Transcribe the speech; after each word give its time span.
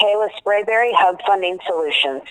Kalah 0.00 0.30
Sprabeary, 0.42 0.92
Hub 0.94 1.20
Funding 1.26 1.58
Solutions. 1.66 2.22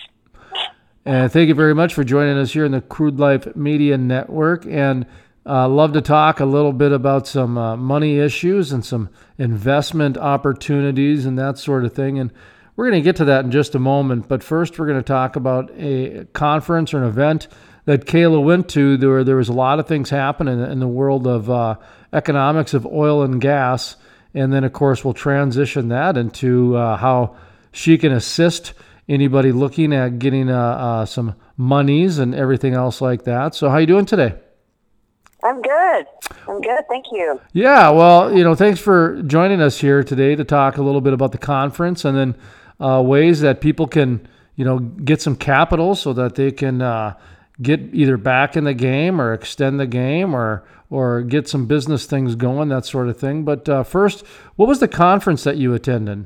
And 1.05 1.31
thank 1.31 1.47
you 1.47 1.55
very 1.55 1.75
much 1.75 1.93
for 1.93 2.03
joining 2.03 2.37
us 2.37 2.51
here 2.53 2.65
in 2.65 2.71
the 2.71 2.81
Crude 2.81 3.19
Life 3.19 3.55
Media 3.55 3.97
Network. 3.97 4.65
And 4.65 5.05
uh, 5.45 5.67
love 5.67 5.93
to 5.93 6.01
talk 6.01 6.39
a 6.39 6.45
little 6.45 6.73
bit 6.73 6.91
about 6.91 7.27
some 7.27 7.57
uh, 7.57 7.77
money 7.77 8.19
issues 8.19 8.71
and 8.71 8.83
some 8.83 9.09
investment 9.37 10.17
opportunities 10.17 11.25
and 11.25 11.37
that 11.37 11.57
sort 11.57 11.85
of 11.85 11.93
thing. 11.93 12.19
And 12.19 12.31
we're 12.75 12.89
going 12.89 13.01
to 13.01 13.05
get 13.05 13.15
to 13.17 13.25
that 13.25 13.45
in 13.45 13.51
just 13.51 13.75
a 13.75 13.79
moment. 13.79 14.27
But 14.27 14.43
first, 14.43 14.77
we're 14.77 14.87
going 14.87 14.99
to 14.99 15.03
talk 15.03 15.35
about 15.35 15.71
a 15.75 16.25
conference 16.33 16.93
or 16.93 17.03
an 17.03 17.09
event 17.09 17.47
that 17.85 18.05
Kalah 18.05 18.43
went 18.43 18.69
to. 18.69 18.97
There, 18.97 19.23
there 19.23 19.35
was 19.35 19.49
a 19.49 19.53
lot 19.53 19.79
of 19.79 19.87
things 19.87 20.09
happening 20.09 20.59
in 20.59 20.79
the 20.79 20.87
world 20.87 21.27
of 21.27 21.49
uh, 21.49 21.75
economics 22.13 22.73
of 22.73 22.85
oil 22.85 23.23
and 23.23 23.39
gas. 23.39 23.95
And 24.33 24.53
then, 24.53 24.63
of 24.63 24.73
course, 24.73 25.03
we'll 25.03 25.13
transition 25.13 25.89
that 25.89 26.17
into 26.17 26.75
uh, 26.75 26.97
how 26.97 27.35
she 27.71 27.97
can 27.97 28.11
assist 28.11 28.73
anybody 29.07 29.51
looking 29.51 29.93
at 29.93 30.19
getting 30.19 30.49
uh, 30.49 30.57
uh, 30.57 31.05
some 31.05 31.35
monies 31.57 32.19
and 32.19 32.33
everything 32.35 32.73
else 32.73 33.01
like 33.01 33.23
that. 33.23 33.55
So, 33.55 33.69
how 33.69 33.77
you 33.77 33.87
doing 33.87 34.05
today? 34.05 34.35
I'm 35.43 35.61
good. 35.61 36.05
I'm 36.47 36.61
good. 36.61 36.83
Thank 36.89 37.05
you. 37.11 37.39
Yeah. 37.53 37.89
Well, 37.89 38.35
you 38.35 38.43
know, 38.43 38.55
thanks 38.55 38.79
for 38.79 39.21
joining 39.23 39.61
us 39.61 39.79
here 39.79 40.03
today 40.03 40.35
to 40.35 40.43
talk 40.43 40.77
a 40.77 40.81
little 40.81 41.01
bit 41.01 41.13
about 41.13 41.31
the 41.31 41.37
conference 41.37 42.03
and 42.03 42.17
then 42.17 42.35
uh, 42.79 43.01
ways 43.01 43.39
that 43.41 43.61
people 43.61 43.87
can, 43.87 44.27
you 44.55 44.65
know, 44.65 44.79
get 44.79 45.21
some 45.21 45.35
capital 45.35 45.95
so 45.95 46.11
that 46.13 46.35
they 46.35 46.51
can 46.51 46.81
uh, 46.81 47.13
get 47.61 47.79
either 47.93 48.17
back 48.17 48.57
in 48.57 48.65
the 48.65 48.73
game 48.73 49.21
or 49.21 49.33
extend 49.33 49.79
the 49.79 49.87
game 49.87 50.33
or 50.33 50.65
or 50.89 51.21
get 51.21 51.47
some 51.47 51.67
business 51.67 52.07
things 52.07 52.33
going, 52.33 52.69
that 52.69 52.83
sort 52.83 53.07
of 53.09 53.17
thing. 53.17 53.43
But 53.43 53.69
uh, 53.69 53.83
first, 53.83 54.25
what 54.55 54.67
was 54.67 54.79
the 54.79 54.87
conference 54.87 55.43
that 55.43 55.57
you 55.57 55.73
attended? 55.73 56.25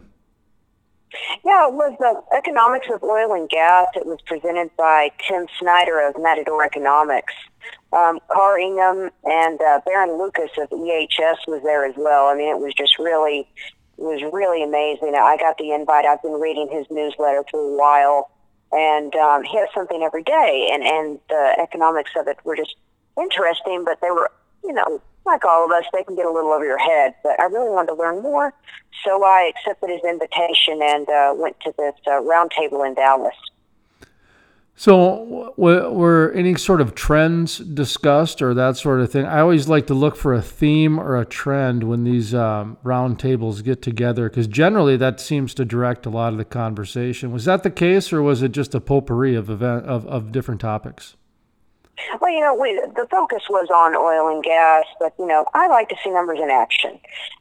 Yeah, 1.45 1.67
it 1.67 1.73
was 1.73 1.95
the 1.99 2.22
Economics 2.35 2.88
of 2.91 3.03
Oil 3.03 3.34
and 3.34 3.49
Gas. 3.49 3.88
It 3.95 4.05
was 4.05 4.20
presented 4.26 4.76
by 4.77 5.12
Tim 5.27 5.46
Snyder 5.60 5.99
of 6.07 6.15
Matador 6.20 6.63
Economics. 6.63 7.34
Um, 7.91 8.20
Karr 8.32 8.60
Ingham 8.60 9.12
and 9.23 9.62
uh, 9.62 9.82
Baron 9.85 10.18
Lucas 10.18 10.49
of 10.57 10.70
EHS 10.70 11.48
was 11.48 11.62
there 11.63 11.85
as 11.85 11.96
well. 11.98 12.27
I 12.27 12.35
mean, 12.35 12.49
it 12.49 12.60
was 12.60 12.73
just 12.73 12.98
really, 12.98 13.48
it 13.98 14.01
was 14.01 14.21
really 14.34 14.63
amazing. 14.63 15.13
I 15.15 15.38
got 15.38 15.57
the 15.57 15.71
invite. 15.71 16.05
I've 16.05 16.21
been 16.21 16.40
reading 16.40 16.68
his 16.71 16.88
newsletter 16.90 17.43
for 17.51 17.60
a 17.60 17.77
while, 17.77 18.32
and 18.71 19.16
um, 19.16 19.43
he 19.43 19.57
has 19.57 19.70
something 19.73 20.01
every 20.01 20.23
day. 20.23 20.70
And 20.73 20.84
and 20.84 21.20
the 21.29 21.55
economics 21.62 22.12
of 22.18 22.27
it 22.27 22.38
were 22.43 22.55
just 22.55 22.76
interesting, 23.21 23.85
but 23.85 24.01
they 24.01 24.10
were, 24.10 24.32
you 24.63 24.73
know, 24.73 25.01
like 25.26 25.46
all 25.46 25.66
of 25.66 25.71
us, 25.71 25.85
they 25.93 26.04
can 26.04 26.16
get 26.16 26.26
a 26.26 26.32
little 26.32 26.52
over 26.52 26.66
your 26.66 26.77
head. 26.77 27.16
But 27.24 27.40
I 27.40 27.46
really 27.46 27.70
wanted 27.70 27.88
to 27.88 27.96
learn 27.96 28.21
more, 28.21 28.54
so 29.05 29.24
I 29.24 29.52
accepted 29.55 29.90
his 29.90 30.02
invitation 30.04 30.82
and 30.82 31.07
uh, 31.10 31.34
went 31.35 31.60
to 31.62 31.74
this 31.77 31.96
uh, 32.07 32.21
roundtable 32.21 32.85
in 32.85 32.93
Dallas. 32.93 33.35
So, 34.76 35.54
were 35.55 36.32
any 36.32 36.55
sort 36.55 36.82
of 36.82 36.96
trends 36.96 37.60
discussed 37.60 38.41
or 38.41 38.55
that 38.55 38.76
sort 38.76 39.01
of 39.01 39.12
thing? 39.12 39.24
I 39.24 39.40
always 39.40 39.68
like 39.68 39.85
to 39.88 39.94
look 39.94 40.16
for 40.16 40.34
a 40.34 40.41
theme 40.41 40.99
or 40.99 41.16
a 41.16 41.26
trend 41.26 41.84
when 41.84 42.04
these 42.04 42.34
um, 42.34 42.77
roundtables 42.84 43.63
get 43.63 43.84
together, 43.84 44.29
because 44.29 44.48
generally 44.48 44.98
that 44.98 45.20
seems 45.20 45.54
to 45.55 45.66
direct 45.66 46.07
a 46.07 46.10
lot 46.10 46.34
of 46.34 46.40
the 46.40 46.46
conversation. 46.46 47.32
Was 47.32 47.46
that 47.46 47.62
the 47.62 47.70
case, 47.70 48.12
or 48.12 48.24
was 48.24 48.41
it 48.41 48.51
just 48.51 48.74
a 48.74 48.82
potpourri 48.82 49.35
of 49.35 49.48
event 49.48 49.85
of, 49.85 50.07
of 50.07 50.32
different 50.32 50.60
topics? 50.60 51.16
Well, 52.22 52.32
you 52.32 52.42
know, 52.42 52.54
we, 52.54 52.80
the 52.96 53.08
focus 53.10 53.44
was 53.50 53.68
on 53.74 53.96
oil 53.96 54.34
and 54.34 54.44
gas, 54.44 54.86
but, 55.00 55.14
you 55.18 55.26
know, 55.26 55.46
I 55.54 55.68
like 55.68 55.90
to 55.90 55.96
see 56.04 56.12
numbers 56.12 56.40
in 56.42 56.50
action. 56.50 57.00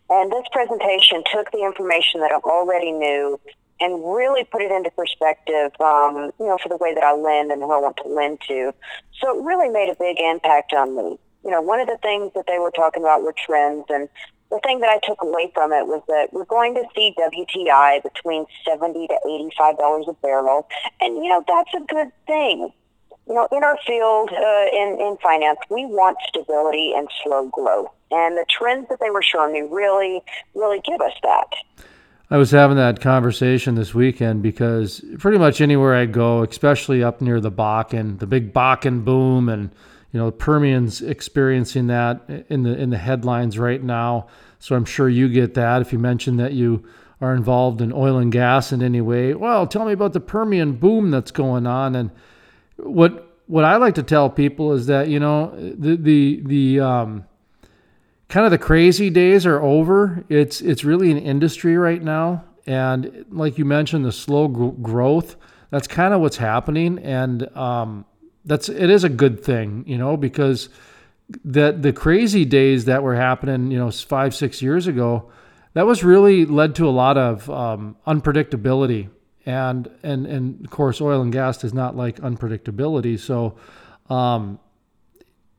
And 0.09 0.33
this 0.33 0.45
presentation 0.51 1.23
took 1.31 1.51
the 1.53 1.63
information 1.65 2.21
that 2.21 2.33
I 2.33 2.37
already 2.37 2.93
knew 2.93 3.39
and 3.81 4.01
really 4.15 4.45
put 4.45 4.63
it 4.63 4.71
into 4.71 4.91
perspective, 4.91 5.73
um, 5.81 6.33
you 6.39 6.47
know, 6.47 6.57
for 6.63 6.69
the 6.69 6.77
way 6.77 6.95
that 6.95 7.05
I 7.05 7.13
lend 7.13 7.51
and 7.51 7.61
who 7.61 7.71
I 7.71 7.81
want 7.81 7.99
to 7.99 8.09
lend 8.09 8.41
to. 8.49 8.73
So 9.21 9.39
it 9.39 9.45
really 9.45 9.69
made 9.69 9.91
a 9.91 9.97
big 9.97 10.21
impact 10.21 10.73
on 10.73 10.97
me. 10.97 11.19
You 11.45 11.51
know, 11.51 11.61
one 11.61 11.81
of 11.81 11.89
the 11.89 11.99
things 12.01 12.33
that 12.35 12.45
they 12.47 12.59
were 12.59 12.71
talking 12.71 13.03
about 13.03 13.23
were 13.23 13.35
trends, 13.35 13.87
and 13.89 14.09
the 14.51 14.61
thing 14.63 14.79
that 14.81 14.91
I 14.91 15.01
took 15.05 15.21
away 15.21 15.51
from 15.53 15.73
it 15.73 15.89
was 15.89 16.01
that 16.07 16.33
we're 16.33 16.45
going 16.45 16.75
to 16.77 16.85
see 16.95 17.13
WTI 17.19 18.01
between 18.05 18.47
seventy 18.65 19.09
to 19.09 19.19
eighty-five 19.29 19.77
dollars 19.77 20.07
a 20.09 20.13
barrel, 20.13 20.69
and 21.01 21.17
you 21.17 21.29
know 21.29 21.43
that's 21.49 21.75
a 21.75 21.81
good 21.93 22.13
thing 22.29 22.73
you 23.27 23.35
know, 23.35 23.49
in 23.53 23.63
our 23.63 23.79
field, 23.87 24.31
uh, 24.31 24.67
in, 24.73 24.99
in 25.01 25.17
finance, 25.23 25.59
we 25.71 25.87
want 25.87 26.17
stability 26.27 26.93
and 26.97 27.09
slow 27.23 27.49
growth. 27.49 27.91
And 28.11 28.37
the 28.37 28.45
trends 28.51 28.89
that 28.89 28.99
they 29.01 29.11
were 29.11 29.23
showing 29.23 29.53
me 29.53 29.63
really, 29.63 30.23
really 30.55 30.81
give 30.85 31.01
us 31.01 31.13
that. 31.23 31.47
I 32.31 32.39
was 32.39 32.51
having 32.51 32.79
that 32.79 33.01
conversation 33.01 33.75
this 33.75 33.95
weekend 33.95 34.43
because 34.43 35.05
pretty 35.19 35.39
much 35.39 35.61
anywhere 35.61 35.95
I 35.95 36.07
go, 36.07 36.43
especially 36.43 37.03
up 37.05 37.21
near 37.21 37.41
the 37.41 37.53
Bakken, 37.53 38.19
the 38.19 38.27
big 38.27 38.55
Bakken 38.55 39.05
boom, 39.05 39.49
and 39.49 39.71
you 40.13 40.21
know, 40.21 40.27
the 40.27 40.37
Permian's 40.37 41.03
experiencing 41.03 41.89
that 41.89 42.23
in 42.49 42.63
the 42.63 42.75
in 42.75 42.91
the 42.91 42.99
headlines 42.99 43.59
right 43.59 43.83
now. 43.83 44.29
So 44.59 44.75
I'm 44.77 44.85
sure 44.85 45.09
you 45.09 45.29
get 45.29 45.55
that 45.55 45.83
if 45.83 45.93
you 45.93 45.99
mention 45.99 46.37
that 46.37 46.53
you 46.53 46.85
are 47.21 47.35
involved 47.35 47.81
in 47.81 47.93
oil 47.93 48.17
and 48.17 48.33
gas 48.33 48.73
in 48.73 48.83
any 48.83 49.01
way. 49.01 49.35
Well, 49.35 49.67
tell 49.67 49.85
me 49.85 49.93
about 49.93 50.13
the 50.13 50.21
Permian 50.21 50.73
boom 50.73 51.11
that's 51.11 51.31
going 51.31 51.67
on 51.67 51.95
and 51.95 52.11
what 52.83 53.29
what 53.47 53.65
I 53.65 53.77
like 53.77 53.97
to 53.97 54.03
tell 54.03 54.31
people 54.31 54.73
is 54.73 54.87
that 54.87 55.09
you 55.09 55.21
know 55.21 55.55
the 55.57 55.97
the 55.97 56.43
the 56.45 56.81
um, 56.81 57.25
kind 58.29 58.47
of 58.47 58.51
the 58.51 58.59
crazy 58.59 59.11
days 59.11 59.47
are 59.47 59.61
over. 59.61 60.25
It's 60.29 60.61
it's 60.61 60.85
really 60.85 61.11
an 61.11 61.19
industry 61.19 61.77
right 61.77 62.03
now, 62.03 62.45
and 62.67 63.25
like 63.31 63.59
you 63.59 63.65
mentioned, 63.65 64.05
the 64.05 64.13
slow 64.13 64.49
growth. 64.49 65.37
That's 65.71 65.89
kind 65.89 66.13
of 66.13 66.21
what's 66.21 66.37
happening, 66.37 66.99
and 66.99 67.55
um, 67.57 68.05
that's 68.45 68.69
it 68.69 68.91
is 68.91 69.05
a 69.05 69.09
good 69.09 69.43
thing, 69.43 69.85
you 69.87 69.99
know, 69.99 70.17
because 70.17 70.69
that 71.45 71.83
the 71.83 71.93
crazy 71.93 72.45
days 72.45 72.85
that 72.87 73.03
were 73.03 73.15
happening, 73.15 73.71
you 73.71 73.79
know, 73.79 73.91
five 73.91 74.35
six 74.35 74.61
years 74.61 74.87
ago, 74.87 75.31
that 75.75 75.87
was 75.87 76.05
really 76.05 76.45
led 76.45 76.75
to 76.75 76.87
a 76.89 76.91
lot 76.91 77.17
of 77.17 77.49
um, 77.49 77.97
unpredictability 78.07 79.09
and 79.47 79.91
and 80.03 80.27
and 80.27 80.65
of 80.65 80.71
course 80.71 81.01
oil 81.01 81.21
and 81.21 81.33
gas 81.33 81.59
does 81.59 81.75
not 81.75 81.97
like 81.97 82.17
unpredictability. 82.17 83.19
So 83.19 83.57
um, 84.09 84.59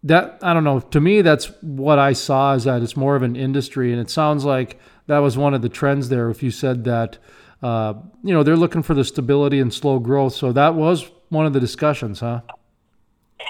that 0.03 0.39
i 0.41 0.53
don't 0.53 0.63
know. 0.63 0.79
To 0.79 0.99
me 0.99 1.21
that's 1.21 1.45
what 1.61 1.99
i 1.99 2.13
saw 2.13 2.53
is 2.53 2.65
that 2.65 2.81
it's 2.81 2.97
more 2.97 3.15
of 3.15 3.23
an 3.23 3.35
industry. 3.35 3.91
And 3.91 4.01
it 4.01 4.09
sounds 4.09 4.45
like 4.45 4.79
that 5.07 5.19
was 5.19 5.37
one 5.37 5.53
of 5.53 5.61
the 5.61 5.69
trends 5.69 6.09
there. 6.09 6.29
If 6.29 6.43
you 6.43 6.51
said 6.51 6.83
that 6.85 7.17
uh, 7.61 7.93
you 8.23 8.33
know 8.33 8.43
they're 8.43 8.57
looking 8.57 8.83
for 8.83 8.93
the 8.93 9.05
stability 9.05 9.59
and 9.59 9.73
slow 9.73 9.99
growth. 9.99 10.33
So 10.33 10.51
that 10.51 10.75
was 10.75 11.09
one 11.29 11.45
of 11.45 11.53
the 11.53 11.59
discussions 11.59 12.19
huh 12.19 12.41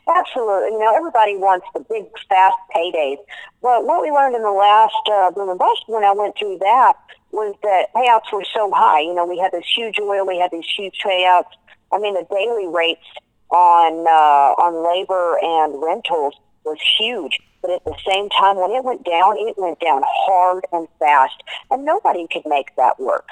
Absolutely. 0.07 0.71
You 0.71 0.79
know, 0.79 0.95
everybody 0.95 1.35
wants 1.37 1.65
the 1.73 1.79
big, 1.81 2.05
fast 2.29 2.55
paydays. 2.75 3.17
But 3.61 3.85
what 3.85 4.01
we 4.01 4.11
learned 4.11 4.35
in 4.35 4.43
the 4.43 4.51
last 4.51 5.03
uh, 5.11 5.31
boom 5.31 5.49
and 5.49 5.59
bust 5.59 5.83
when 5.87 6.03
I 6.03 6.11
went 6.11 6.37
through 6.37 6.57
that 6.59 6.93
was 7.31 7.55
that 7.63 7.93
payouts 7.95 8.31
were 8.31 8.45
so 8.53 8.71
high. 8.71 9.01
You 9.01 9.13
know, 9.13 9.25
we 9.25 9.37
had 9.39 9.51
this 9.51 9.65
huge 9.75 9.99
oil, 9.99 10.25
we 10.25 10.39
had 10.39 10.51
these 10.51 10.69
huge 10.77 10.99
payouts. 11.03 11.51
I 11.91 11.99
mean, 11.99 12.13
the 12.13 12.25
daily 12.29 12.67
rates 12.67 13.05
on 13.49 14.05
uh, 14.07 14.61
on 14.61 14.83
labor 14.83 15.37
and 15.41 15.81
rentals 15.81 16.35
was 16.65 16.77
huge. 16.99 17.39
But 17.61 17.71
at 17.71 17.85
the 17.85 17.95
same 18.05 18.29
time, 18.29 18.57
when 18.57 18.71
it 18.71 18.83
went 18.83 19.05
down, 19.05 19.37
it 19.37 19.55
went 19.57 19.79
down 19.79 20.03
hard 20.05 20.65
and 20.73 20.87
fast, 20.99 21.41
and 21.71 21.85
nobody 21.85 22.27
could 22.29 22.43
make 22.45 22.75
that 22.75 22.99
work. 22.99 23.25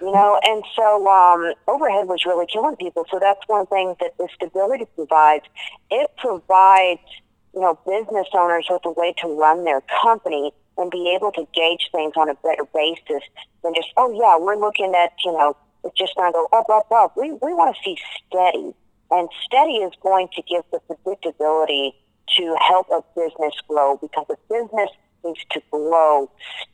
You 0.00 0.12
know, 0.12 0.38
and 0.44 0.62
so 0.76 1.08
um, 1.08 1.54
overhead 1.66 2.06
was 2.06 2.24
really 2.24 2.46
killing 2.46 2.76
people. 2.76 3.04
So 3.10 3.18
that's 3.18 3.40
one 3.46 3.66
thing 3.66 3.96
that 4.00 4.16
the 4.16 4.28
stability 4.34 4.86
provides. 4.94 5.44
It 5.90 6.10
provides, 6.18 7.00
you 7.52 7.60
know, 7.60 7.78
business 7.84 8.28
owners 8.32 8.66
with 8.70 8.82
a 8.84 8.92
way 8.92 9.14
to 9.22 9.28
run 9.28 9.64
their 9.64 9.82
company 10.02 10.52
and 10.76 10.90
be 10.90 11.12
able 11.14 11.32
to 11.32 11.46
gauge 11.52 11.88
things 11.90 12.12
on 12.16 12.28
a 12.28 12.34
better 12.34 12.64
basis 12.72 13.22
than 13.64 13.74
just, 13.74 13.88
oh 13.96 14.12
yeah, 14.12 14.38
we're 14.38 14.56
looking 14.56 14.94
at, 14.94 15.12
you 15.24 15.32
know, 15.32 15.56
it's 15.84 15.98
just 15.98 16.14
going 16.16 16.32
to 16.32 16.32
go 16.32 16.46
up, 16.56 16.66
up, 16.70 16.86
up. 16.92 17.16
We, 17.16 17.32
we 17.32 17.52
want 17.52 17.74
to 17.74 17.82
see 17.82 17.96
steady. 18.26 18.72
And 19.10 19.28
steady 19.44 19.78
is 19.78 19.92
going 20.02 20.28
to 20.36 20.42
give 20.42 20.62
the 20.70 20.80
predictability 20.88 21.92
to 22.36 22.56
help 22.60 22.86
a 22.90 23.02
business 23.18 23.54
grow 23.66 23.98
because 24.00 24.26
a 24.30 24.36
business 24.48 24.90
needs 25.24 25.40
to 25.50 25.62
grow 25.70 26.30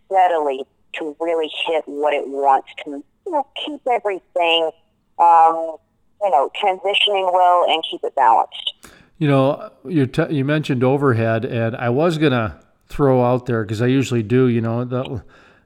steadily 0.06 0.66
to 0.98 1.16
really 1.20 1.50
hit 1.66 1.84
what 1.86 2.14
it 2.14 2.26
wants 2.28 2.68
to, 2.84 2.90
you 3.26 3.32
know, 3.32 3.46
keep 3.64 3.80
everything, 3.90 4.70
um, 5.18 5.76
you 6.22 6.30
know, 6.30 6.50
transitioning 6.62 7.32
well 7.32 7.66
and 7.68 7.82
keep 7.90 8.02
it 8.04 8.14
balanced. 8.14 8.72
You 9.18 9.28
know, 9.28 9.70
you 9.84 10.06
t- 10.06 10.34
you 10.34 10.44
mentioned 10.44 10.82
overhead, 10.82 11.44
and 11.44 11.76
I 11.76 11.88
was 11.90 12.18
gonna 12.18 12.60
throw 12.88 13.24
out 13.24 13.46
there 13.46 13.62
because 13.62 13.80
I 13.80 13.86
usually 13.86 14.22
do. 14.22 14.48
You 14.48 14.60
know, 14.60 14.84
the, 14.84 15.22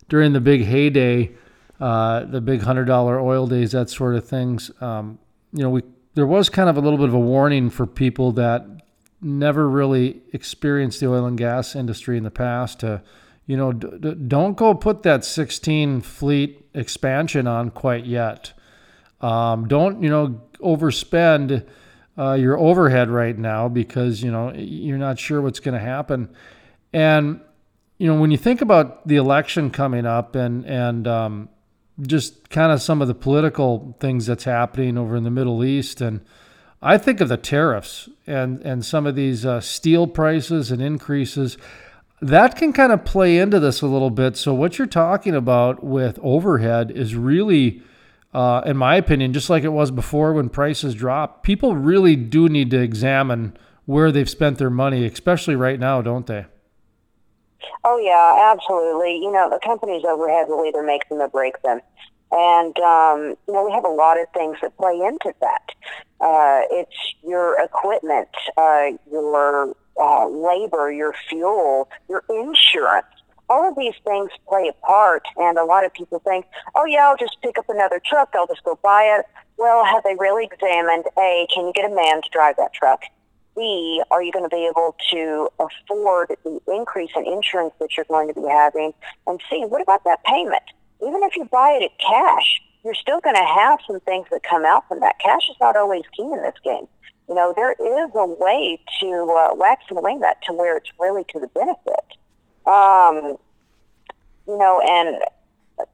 during 0.08 0.32
the 0.32 0.40
big 0.40 0.64
heyday, 0.64 1.32
uh, 1.80 2.24
the 2.24 2.40
big 2.40 2.62
hundred 2.62 2.84
dollar 2.84 3.18
oil 3.18 3.46
days, 3.46 3.72
that 3.72 3.88
sort 3.90 4.14
of 4.16 4.28
things. 4.28 4.70
Um, 4.80 5.18
you 5.52 5.62
know, 5.62 5.70
we 5.70 5.82
there 6.14 6.26
was 6.26 6.48
kind 6.50 6.68
of 6.68 6.76
a 6.76 6.80
little 6.80 6.98
bit 6.98 7.08
of 7.08 7.14
a 7.14 7.18
warning 7.18 7.70
for 7.70 7.86
people 7.86 8.32
that 8.32 8.66
never 9.20 9.68
really 9.68 10.20
experienced 10.32 11.00
the 11.00 11.08
oil 11.08 11.26
and 11.26 11.38
gas 11.38 11.74
industry 11.74 12.16
in 12.16 12.24
the 12.24 12.30
past 12.30 12.80
to, 12.80 13.02
you 13.48 13.56
know, 13.56 13.72
d- 13.72 13.88
d- 13.98 14.14
don't 14.14 14.58
go 14.58 14.74
put 14.74 15.02
that 15.04 15.24
16 15.24 16.02
fleet 16.02 16.68
expansion 16.74 17.46
on 17.46 17.70
quite 17.70 18.04
yet. 18.04 18.52
Um, 19.22 19.66
don't 19.66 20.02
you 20.02 20.10
know 20.10 20.42
overspend 20.60 21.66
uh, 22.18 22.34
your 22.34 22.58
overhead 22.58 23.08
right 23.08 23.36
now 23.36 23.68
because 23.68 24.22
you 24.22 24.30
know 24.30 24.52
you're 24.54 24.98
not 24.98 25.18
sure 25.18 25.40
what's 25.40 25.60
going 25.60 25.72
to 25.72 25.80
happen. 25.80 26.28
And 26.92 27.40
you 27.96 28.06
know 28.06 28.20
when 28.20 28.30
you 28.30 28.36
think 28.36 28.60
about 28.60 29.08
the 29.08 29.16
election 29.16 29.70
coming 29.70 30.04
up 30.04 30.36
and 30.36 30.66
and 30.66 31.08
um, 31.08 31.48
just 32.02 32.50
kind 32.50 32.70
of 32.70 32.82
some 32.82 33.00
of 33.00 33.08
the 33.08 33.14
political 33.14 33.96
things 33.98 34.26
that's 34.26 34.44
happening 34.44 34.98
over 34.98 35.16
in 35.16 35.24
the 35.24 35.30
Middle 35.30 35.64
East 35.64 36.02
and 36.02 36.20
I 36.82 36.98
think 36.98 37.22
of 37.22 37.30
the 37.30 37.38
tariffs 37.38 38.10
and 38.26 38.60
and 38.60 38.84
some 38.84 39.06
of 39.06 39.16
these 39.16 39.46
uh, 39.46 39.62
steel 39.62 40.06
prices 40.06 40.70
and 40.70 40.82
increases 40.82 41.56
that 42.20 42.56
can 42.56 42.72
kind 42.72 42.92
of 42.92 43.04
play 43.04 43.38
into 43.38 43.60
this 43.60 43.80
a 43.80 43.86
little 43.86 44.10
bit. 44.10 44.36
So 44.36 44.52
what 44.54 44.78
you're 44.78 44.86
talking 44.86 45.34
about 45.34 45.84
with 45.84 46.18
overhead 46.22 46.90
is 46.90 47.14
really, 47.14 47.82
uh, 48.34 48.62
in 48.66 48.76
my 48.76 48.96
opinion, 48.96 49.32
just 49.32 49.50
like 49.50 49.62
it 49.62 49.68
was 49.68 49.90
before 49.90 50.32
when 50.32 50.48
prices 50.48 50.94
drop. 50.94 51.42
People 51.42 51.76
really 51.76 52.16
do 52.16 52.48
need 52.48 52.70
to 52.70 52.80
examine 52.80 53.56
where 53.86 54.12
they've 54.12 54.28
spent 54.28 54.58
their 54.58 54.70
money, 54.70 55.04
especially 55.06 55.56
right 55.56 55.78
now, 55.78 56.02
don't 56.02 56.26
they? 56.26 56.46
Oh 57.84 57.98
yeah, 57.98 58.52
absolutely. 58.52 59.16
You 59.16 59.32
know, 59.32 59.48
the 59.48 59.60
company's 59.64 60.04
overhead 60.04 60.46
will 60.48 60.64
either 60.66 60.82
make 60.82 61.08
them 61.08 61.18
or 61.18 61.28
break 61.28 61.60
them. 61.62 61.80
And, 62.30 62.78
um, 62.80 63.36
you 63.46 63.54
know, 63.54 63.64
we 63.64 63.72
have 63.72 63.84
a 63.84 63.88
lot 63.88 64.20
of 64.20 64.26
things 64.34 64.58
that 64.60 64.76
play 64.76 64.92
into 64.92 65.32
that. 65.40 65.62
Uh, 66.20 66.60
it's 66.70 67.14
your 67.22 67.58
equipment, 67.62 68.28
uh, 68.58 68.90
your 69.10 69.74
uh, 69.98 70.28
labor, 70.28 70.90
your 70.92 71.14
fuel, 71.28 71.88
your 72.08 72.24
insurance. 72.28 73.06
All 73.50 73.66
of 73.66 73.76
these 73.76 73.94
things 74.04 74.30
play 74.46 74.68
a 74.68 74.86
part, 74.86 75.22
and 75.36 75.56
a 75.56 75.64
lot 75.64 75.84
of 75.84 75.92
people 75.94 76.18
think, 76.18 76.44
oh, 76.74 76.84
yeah, 76.84 77.08
I'll 77.08 77.16
just 77.16 77.38
pick 77.42 77.58
up 77.58 77.64
another 77.68 78.00
truck. 78.04 78.30
I'll 78.34 78.46
just 78.46 78.62
go 78.62 78.78
buy 78.82 79.18
it. 79.18 79.26
Well, 79.56 79.84
have 79.84 80.04
they 80.04 80.14
really 80.18 80.44
examined 80.44 81.04
A, 81.18 81.46
can 81.52 81.66
you 81.66 81.72
get 81.72 81.90
a 81.90 81.94
man 81.94 82.22
to 82.22 82.28
drive 82.30 82.56
that 82.58 82.74
truck? 82.74 83.02
B, 83.56 84.02
are 84.10 84.22
you 84.22 84.30
going 84.30 84.44
to 84.44 84.54
be 84.54 84.66
able 84.66 84.94
to 85.10 85.48
afford 85.58 86.36
the 86.44 86.60
increase 86.68 87.10
in 87.16 87.26
insurance 87.26 87.74
that 87.80 87.96
you're 87.96 88.06
going 88.08 88.28
to 88.28 88.34
be 88.34 88.46
having? 88.46 88.92
And 89.26 89.40
C, 89.50 89.64
what 89.66 89.82
about 89.82 90.04
that 90.04 90.22
payment? 90.24 90.62
Even 91.02 91.22
if 91.24 91.34
you 91.34 91.46
buy 91.46 91.78
it 91.80 91.84
at 91.84 91.98
cash, 91.98 92.60
you're 92.84 92.94
still 92.94 93.20
going 93.20 93.34
to 93.34 93.44
have 93.44 93.80
some 93.86 93.98
things 94.00 94.28
that 94.30 94.42
come 94.44 94.64
out 94.64 94.86
from 94.86 95.00
that. 95.00 95.18
Cash 95.18 95.48
is 95.50 95.56
not 95.60 95.74
always 95.74 96.04
key 96.16 96.22
in 96.22 96.42
this 96.42 96.54
game 96.62 96.86
you 97.28 97.34
know, 97.34 97.52
there 97.54 97.72
is 97.72 98.10
a 98.14 98.26
way 98.26 98.80
to 99.00 99.36
uh, 99.38 99.54
wax 99.54 99.84
and 99.90 100.02
wane 100.02 100.20
that 100.20 100.38
to 100.46 100.52
where 100.54 100.76
it's 100.76 100.90
really 100.98 101.24
to 101.28 101.38
the 101.38 101.48
benefit. 101.48 102.16
Um, 102.64 103.36
you 104.46 104.56
know, 104.56 104.80
and 104.88 105.18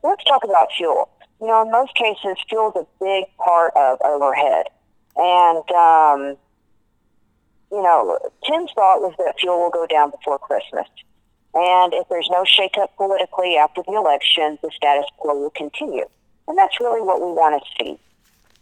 let's 0.05 0.25
talk 0.25 0.45
about 0.45 0.69
fuel. 0.77 1.09
You 1.41 1.49
know, 1.49 1.63
in 1.63 1.73
most 1.73 1.95
cases, 1.97 2.37
fuel 2.49 2.73
is 2.77 2.83
a 2.83 3.05
big 3.05 3.25
part 3.37 3.73
of 3.75 3.99
overhead. 4.05 4.67
And, 5.17 5.71
um, 5.73 6.37
you 7.73 7.83
know, 7.83 8.19
Tim's 8.49 8.71
thought 8.75 9.01
was 9.01 9.15
that 9.19 9.35
fuel 9.41 9.59
will 9.59 9.71
go 9.71 9.87
down 9.87 10.13
before 10.13 10.39
Christmas. 10.39 10.87
And 11.55 11.95
if 11.95 12.09
there's 12.09 12.29
no 12.31 12.45
shakeup 12.45 12.89
politically 12.97 13.57
after 13.57 13.83
the 13.83 13.93
election, 13.95 14.59
the 14.63 14.71
status 14.75 15.07
quo 15.19 15.35
will 15.35 15.51
continue. 15.51 16.07
And 16.47 16.57
that's 16.57 16.79
really 16.79 17.01
what 17.01 17.21
we 17.21 17.27
want 17.27 17.61
to 17.61 17.85
see 17.85 17.99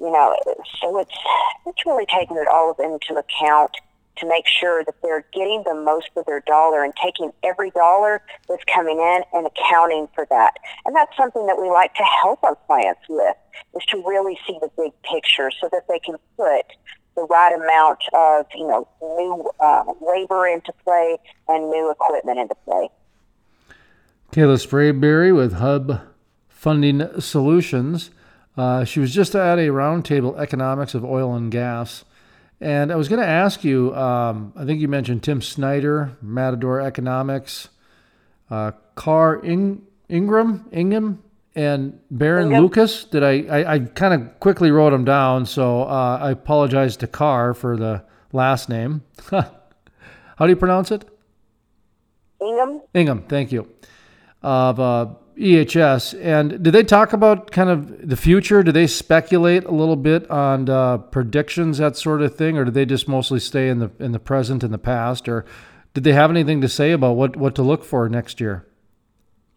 you 0.03 0.11
know, 0.11 0.37
so 0.81 0.99
it's 0.99 1.15
it's 1.65 1.87
really 1.87 2.07
taking 2.07 2.37
it 2.37 2.49
all 2.49 2.75
into 2.79 3.15
account 3.15 3.71
to 4.17 4.29
make 4.29 4.47
sure 4.47 4.85
that 4.85 4.95
they're 5.03 5.25
getting 5.33 5.63
the 5.65 5.75
most 5.75 6.11
of 6.17 6.27
their 6.27 6.41
dollar 6.41 6.85
and 6.85 6.93
taking 7.03 7.33
every 7.43 7.71
dollar 7.71 8.21
that's 8.49 8.65
coming 8.65 8.99
in 8.99 9.23
and 9.33 9.47
accounting 9.47 10.09
for 10.15 10.27
that. 10.29 10.55
And 10.85 10.95
that's 10.95 11.17
something 11.17 11.47
that 11.47 11.57
we 11.61 11.71
like 11.71 11.95
to 11.95 12.05
help 12.23 12.43
our 12.43 12.57
clients 12.67 13.01
with 13.09 13.37
is 13.75 13.85
to 13.87 14.03
really 14.07 14.39
see 14.47 14.59
the 14.61 14.69
big 14.77 14.93
picture 15.03 15.51
so 15.61 15.69
that 15.73 15.85
they 15.89 15.99
can 15.99 16.17
put 16.37 16.67
the 17.15 17.23
right 17.23 17.55
amount 17.55 18.01
of, 18.13 18.47
you 18.55 18.67
know, 18.67 18.89
new 19.01 19.51
uh, 19.61 19.85
labor 20.01 20.47
into 20.47 20.73
play 20.85 21.17
and 21.49 21.71
new 21.71 21.91
equipment 21.91 22.39
into 22.39 22.55
play. 22.67 22.89
Kalah 24.33 24.67
Sprabeary 24.67 25.35
with 25.35 25.55
Hub 25.55 26.01
Funding 26.49 27.21
Solutions. 27.21 28.11
Uh, 28.57 28.85
she 28.85 29.01
was 29.01 29.15
just 29.15 29.35
at 29.35 29.59
a 29.59 29.69
roundtable 29.69 30.39
economics 30.39 30.95
of 30.95 31.05
oil 31.05 31.35
and 31.35 31.51
gas. 31.51 32.05
And 32.61 32.93
I 32.93 32.97
was 32.97 33.09
going 33.09 33.21
to 33.21 33.27
ask 33.27 33.65
you, 33.65 33.95
um, 33.97 34.53
I 34.55 34.65
think 34.65 34.81
you 34.81 34.89
mentioned 34.89 35.23
Tim 35.23 35.43
Snyder, 35.43 36.17
Matador 36.21 36.81
Economics, 36.81 37.69
uh, 38.51 38.73
Karr 38.95 39.37
In- 39.37 39.83
Ingram, 40.09 40.69
Ingham, 40.71 41.23
and 41.55 41.99
Baron 42.11 42.49
Ingham. 42.49 42.63
Lucas. 42.63 43.05
Did 43.05 43.25
I, 43.25 43.43
I, 43.43 43.75
I 43.75 43.79
kind 43.81 44.15
of 44.15 44.39
quickly 44.39 44.71
wrote 44.71 44.91
them 44.91 45.05
down, 45.05 45.47
so 45.47 45.83
uh, 45.83 46.19
I 46.21 46.31
apologize 46.31 46.97
to 46.99 47.07
Karr 47.07 47.55
for 47.55 47.77
the 47.77 48.05
last 48.33 48.69
name. 48.69 49.03
How 49.31 50.47
do 50.47 50.49
you 50.49 50.57
pronounce 50.57 50.91
it? 50.91 51.05
Ingham. 52.41 52.83
Ingham, 52.95 53.23
thank 53.23 53.53
you. 53.53 53.69
Of 54.43 54.81
uh, 54.81 55.07
EHS. 55.37 56.19
And 56.23 56.63
did 56.63 56.73
they 56.73 56.83
talk 56.83 57.13
about 57.13 57.51
kind 57.51 57.71
of 57.71 58.09
the 58.09 58.17
future? 58.17 58.63
Do 58.63 58.73
they 58.73 58.87
speculate 58.87 59.65
a 59.65 59.71
little 59.71 59.97
bit 59.97 60.31
on 60.31 60.69
uh, 60.69 60.99
predictions, 60.99 61.79
that 61.79 61.97
sort 61.97 62.23
of 62.23 62.37
thing, 62.37 62.59
or 62.59 62.65
do 62.65 62.71
they 62.71 62.85
just 62.85 63.09
mostly 63.09 63.41
stay 63.41 63.69
in 63.69 63.79
the 63.79 63.91
in 63.99 64.13
the 64.13 64.19
present 64.19 64.63
and 64.63 64.73
the 64.73 64.79
past? 64.79 65.29
Or 65.29 65.45
did 65.95 66.05
they 66.05 66.13
have 66.13 66.31
anything 66.31 66.61
to 66.61 66.69
say 66.69 66.93
about 66.93 67.17
what, 67.17 67.37
what 67.37 67.55
to 67.57 67.63
look 67.63 67.85
for 67.85 68.09
next 68.09 68.41
year? 68.41 68.67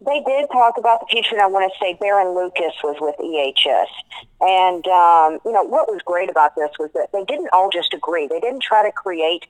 They 0.06 0.22
did 0.26 0.48
talk 0.52 0.78
about 0.78 1.00
the 1.00 1.08
future, 1.10 1.34
and 1.34 1.42
I 1.42 1.48
want 1.48 1.72
to 1.72 1.80
say 1.80 1.98
Baron 2.00 2.36
Lucas 2.36 2.74
was 2.84 2.98
with 3.00 3.16
EHS. 3.18 3.88
And, 4.42 4.86
um, 4.88 5.40
you 5.46 5.52
know, 5.52 5.64
what 5.64 5.88
was 5.88 6.02
great 6.06 6.30
about 6.30 6.56
this 6.56 6.70
was 6.78 6.92
that 6.94 7.12
they 7.12 7.24
didn't 7.24 7.50
all 7.54 7.70
just 7.72 7.94
agree. 7.94 8.28
They 8.28 8.40
didn't 8.40 8.62
try 8.62 8.84
to 8.84 8.92
create 8.92 9.46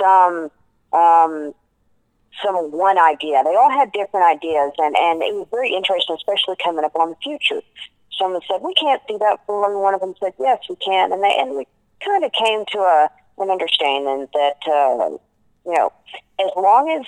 some 0.00 0.50
um, 0.92 1.54
some 2.44 2.56
one 2.70 2.98
idea. 2.98 3.42
They 3.44 3.54
all 3.54 3.70
had 3.70 3.92
different 3.92 4.26
ideas, 4.26 4.72
and, 4.78 4.96
and 4.96 5.22
it 5.22 5.34
was 5.34 5.46
very 5.50 5.74
interesting, 5.74 6.16
especially 6.16 6.56
coming 6.62 6.84
up 6.84 6.96
on 6.96 7.10
the 7.10 7.16
future. 7.22 7.60
Someone 8.18 8.40
said, 8.48 8.62
we 8.62 8.74
can't 8.74 9.02
do 9.08 9.18
that 9.18 9.40
for. 9.46 9.80
One 9.80 9.94
of 9.94 10.00
them 10.00 10.14
said, 10.20 10.32
yes, 10.38 10.60
we 10.68 10.76
can. 10.76 11.12
And, 11.12 11.22
they, 11.22 11.36
and 11.38 11.56
we 11.56 11.66
kind 12.04 12.24
of 12.24 12.32
came 12.32 12.64
to 12.72 12.78
a, 12.78 13.10
an 13.38 13.50
understanding 13.50 14.28
that, 14.32 14.60
uh, 14.66 15.16
you 15.66 15.74
know, 15.74 15.92
as 16.40 16.50
long 16.56 16.90
as 16.90 17.06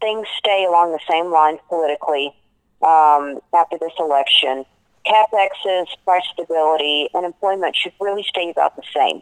things 0.00 0.26
stay 0.38 0.64
along 0.68 0.92
the 0.92 1.00
same 1.08 1.30
lines 1.30 1.60
politically 1.68 2.34
um, 2.82 3.40
after 3.54 3.78
this 3.78 3.92
election, 3.98 4.64
CapEx's 5.06 5.88
price 6.04 6.24
stability 6.32 7.08
and 7.14 7.24
employment 7.24 7.74
should 7.76 7.92
really 8.00 8.24
stay 8.28 8.50
about 8.50 8.76
the 8.76 8.82
same. 8.94 9.20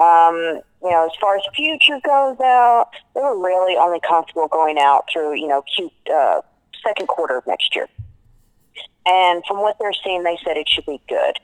Um, 0.00 0.62
you 0.82 0.90
know, 0.90 1.04
as 1.04 1.12
far 1.20 1.36
as 1.36 1.42
future 1.54 2.00
goes 2.02 2.40
out, 2.40 2.88
they 3.14 3.20
were 3.20 3.38
really 3.38 3.76
only 3.76 4.00
comfortable 4.00 4.48
going 4.48 4.78
out 4.78 5.04
through, 5.12 5.34
you 5.34 5.46
know, 5.46 5.62
Q, 5.76 5.90
uh, 6.12 6.40
second 6.82 7.06
quarter 7.06 7.36
of 7.36 7.46
next 7.46 7.76
year. 7.76 7.86
And 9.04 9.42
from 9.46 9.60
what 9.60 9.76
they're 9.78 9.92
seeing, 9.92 10.22
they 10.22 10.38
said 10.42 10.56
it 10.56 10.68
should 10.68 10.86
be 10.86 11.00
good. 11.06 11.34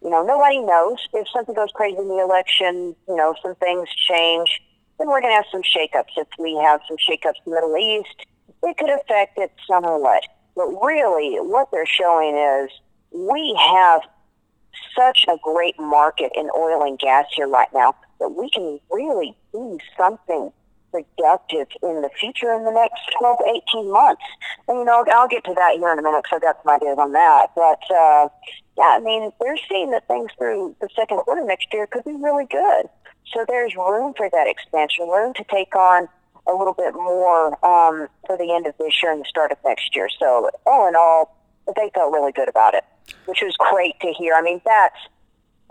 You 0.00 0.10
know, 0.10 0.24
nobody 0.24 0.60
knows 0.60 0.98
if 1.12 1.26
something 1.34 1.54
goes 1.54 1.70
crazy 1.74 1.96
in 1.98 2.06
the 2.06 2.20
election, 2.20 2.94
you 3.08 3.16
know, 3.16 3.34
some 3.42 3.56
things 3.56 3.88
change, 4.08 4.60
then 4.98 5.08
we're 5.08 5.20
going 5.20 5.32
to 5.32 5.36
have 5.36 5.46
some 5.50 5.62
shakeups. 5.62 6.12
If 6.16 6.28
we 6.38 6.54
have 6.62 6.80
some 6.86 6.98
shakeups 6.98 7.40
in 7.46 7.50
the 7.50 7.54
Middle 7.56 7.76
East, 7.76 8.26
it 8.62 8.76
could 8.76 8.90
affect 8.90 9.38
it 9.38 9.50
somewhat. 9.66 10.22
But 10.54 10.66
really, 10.66 11.36
what 11.40 11.68
they're 11.72 11.86
showing 11.86 12.36
is 12.36 12.70
we 13.10 13.58
have 13.58 14.02
such 14.96 15.24
a 15.28 15.36
great 15.42 15.78
market 15.80 16.30
in 16.36 16.48
oil 16.56 16.82
and 16.82 16.98
gas 16.98 17.26
here 17.34 17.48
right 17.48 17.68
now 17.74 17.94
that 18.20 18.30
we 18.30 18.50
can 18.50 18.80
really 18.90 19.36
do 19.52 19.78
something 19.96 20.52
productive 20.90 21.66
in 21.82 22.02
the 22.02 22.10
future 22.20 22.52
in 22.54 22.64
the 22.64 22.70
next 22.70 23.00
12 23.18 23.38
to 23.38 23.60
18 23.74 23.92
months. 23.92 24.22
And, 24.68 24.78
you 24.78 24.84
know, 24.84 25.04
I'll 25.12 25.28
get 25.28 25.44
to 25.44 25.54
that 25.54 25.74
here 25.76 25.92
in 25.92 25.98
a 25.98 26.02
minute 26.02 26.22
because 26.22 26.36
I've 26.36 26.42
got 26.42 26.62
some 26.62 26.74
ideas 26.74 26.98
on 26.98 27.12
that. 27.12 27.48
But, 27.56 27.82
uh, 27.90 28.28
yeah, 28.78 28.96
I 28.96 29.00
mean, 29.00 29.32
they're 29.40 29.58
seeing 29.68 29.90
that 29.90 30.06
things 30.06 30.30
through 30.38 30.76
the 30.80 30.88
second 30.94 31.18
quarter 31.18 31.44
next 31.44 31.68
year 31.72 31.86
could 31.86 32.04
be 32.04 32.12
really 32.12 32.46
good. 32.46 32.86
So 33.32 33.44
there's 33.48 33.74
room 33.74 34.14
for 34.16 34.28
that 34.30 34.46
expansion, 34.46 35.08
room 35.08 35.34
to 35.34 35.44
take 35.50 35.74
on 35.74 36.08
a 36.46 36.52
little 36.52 36.74
bit 36.74 36.94
more 36.94 37.54
um, 37.64 38.08
for 38.26 38.36
the 38.36 38.52
end 38.52 38.66
of 38.66 38.74
this 38.78 39.02
year 39.02 39.12
and 39.12 39.20
the 39.20 39.28
start 39.28 39.50
of 39.50 39.58
next 39.64 39.96
year. 39.96 40.08
So 40.18 40.50
all 40.66 40.88
in 40.88 40.94
all, 40.94 41.36
they 41.74 41.90
felt 41.94 42.12
really 42.12 42.32
good 42.32 42.48
about 42.48 42.74
it, 42.74 42.84
which 43.24 43.40
was 43.42 43.56
great 43.56 43.98
to 44.00 44.12
hear. 44.12 44.34
I 44.34 44.42
mean, 44.42 44.60
that's 44.64 44.98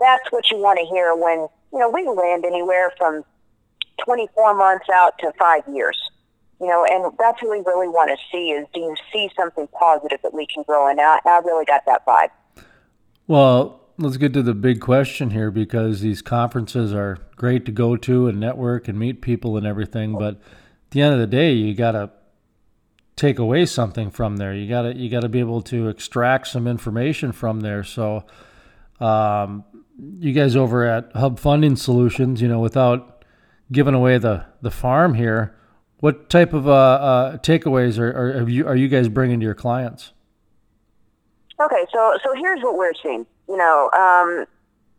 that's 0.00 0.30
what 0.30 0.50
you 0.50 0.58
want 0.58 0.78
to 0.80 0.84
hear 0.86 1.14
when 1.14 1.46
you 1.74 1.80
know 1.80 1.90
we 1.90 2.06
land 2.06 2.44
anywhere 2.44 2.92
from 2.96 3.24
24 4.04 4.54
months 4.54 4.86
out 4.94 5.18
to 5.18 5.32
five 5.38 5.62
years. 5.72 5.98
You 6.60 6.68
know, 6.68 6.86
and 6.88 7.12
that's 7.18 7.42
what 7.42 7.50
we 7.50 7.64
really 7.66 7.88
want 7.88 8.10
to 8.10 8.16
see 8.30 8.52
is 8.52 8.66
do 8.72 8.80
you 8.80 8.94
see 9.12 9.28
something 9.36 9.66
positive 9.78 10.20
that 10.22 10.32
we 10.32 10.46
can 10.46 10.62
grow 10.62 10.88
in? 10.88 11.00
I, 11.00 11.18
I 11.26 11.40
really 11.44 11.64
got 11.64 11.84
that 11.86 12.06
vibe. 12.06 12.28
Well, 13.26 13.80
let's 13.98 14.16
get 14.16 14.32
to 14.34 14.42
the 14.42 14.54
big 14.54 14.80
question 14.80 15.30
here 15.30 15.50
because 15.50 16.00
these 16.00 16.22
conferences 16.22 16.94
are 16.94 17.18
great 17.36 17.66
to 17.66 17.72
go 17.72 17.96
to 17.96 18.28
and 18.28 18.38
network 18.38 18.86
and 18.86 18.98
meet 18.98 19.20
people 19.20 19.56
and 19.56 19.66
everything, 19.66 20.12
but 20.16 20.34
at 20.34 20.90
the 20.90 21.02
end 21.02 21.12
of 21.12 21.20
the 21.20 21.26
day, 21.26 21.52
you 21.52 21.74
got 21.74 21.92
to 21.92 22.10
take 23.16 23.38
away 23.40 23.66
something 23.66 24.10
from 24.10 24.36
there. 24.36 24.54
You 24.54 24.68
got 24.68 24.82
to 24.82 24.96
you 24.96 25.10
got 25.10 25.20
to 25.20 25.28
be 25.28 25.40
able 25.40 25.60
to 25.62 25.88
extract 25.88 26.46
some 26.46 26.68
information 26.68 27.32
from 27.32 27.60
there. 27.60 27.82
So, 27.82 28.24
Um, 29.00 29.64
you 29.98 30.32
guys 30.32 30.56
over 30.56 30.84
at 30.84 31.10
Hub 31.14 31.38
Funding 31.38 31.76
Solutions, 31.76 32.40
you 32.40 32.48
know, 32.48 32.60
without 32.60 33.24
giving 33.70 33.94
away 33.94 34.18
the 34.18 34.46
the 34.60 34.70
farm 34.70 35.14
here, 35.14 35.54
what 35.98 36.28
type 36.28 36.52
of 36.52 36.68
uh, 36.68 36.72
uh, 36.72 37.36
takeaways 37.38 37.98
are, 37.98 38.40
are, 38.40 38.48
you 38.48 38.66
are 38.66 38.76
you 38.76 38.88
guys 38.88 39.08
bringing 39.08 39.40
to 39.40 39.44
your 39.44 39.54
clients? 39.54 40.12
Okay, 41.60 41.86
so 41.92 42.18
so 42.22 42.34
here's 42.34 42.60
what 42.62 42.76
we're 42.76 42.94
seeing. 43.02 43.26
You 43.48 43.56
know, 43.56 43.90
um, 43.92 44.46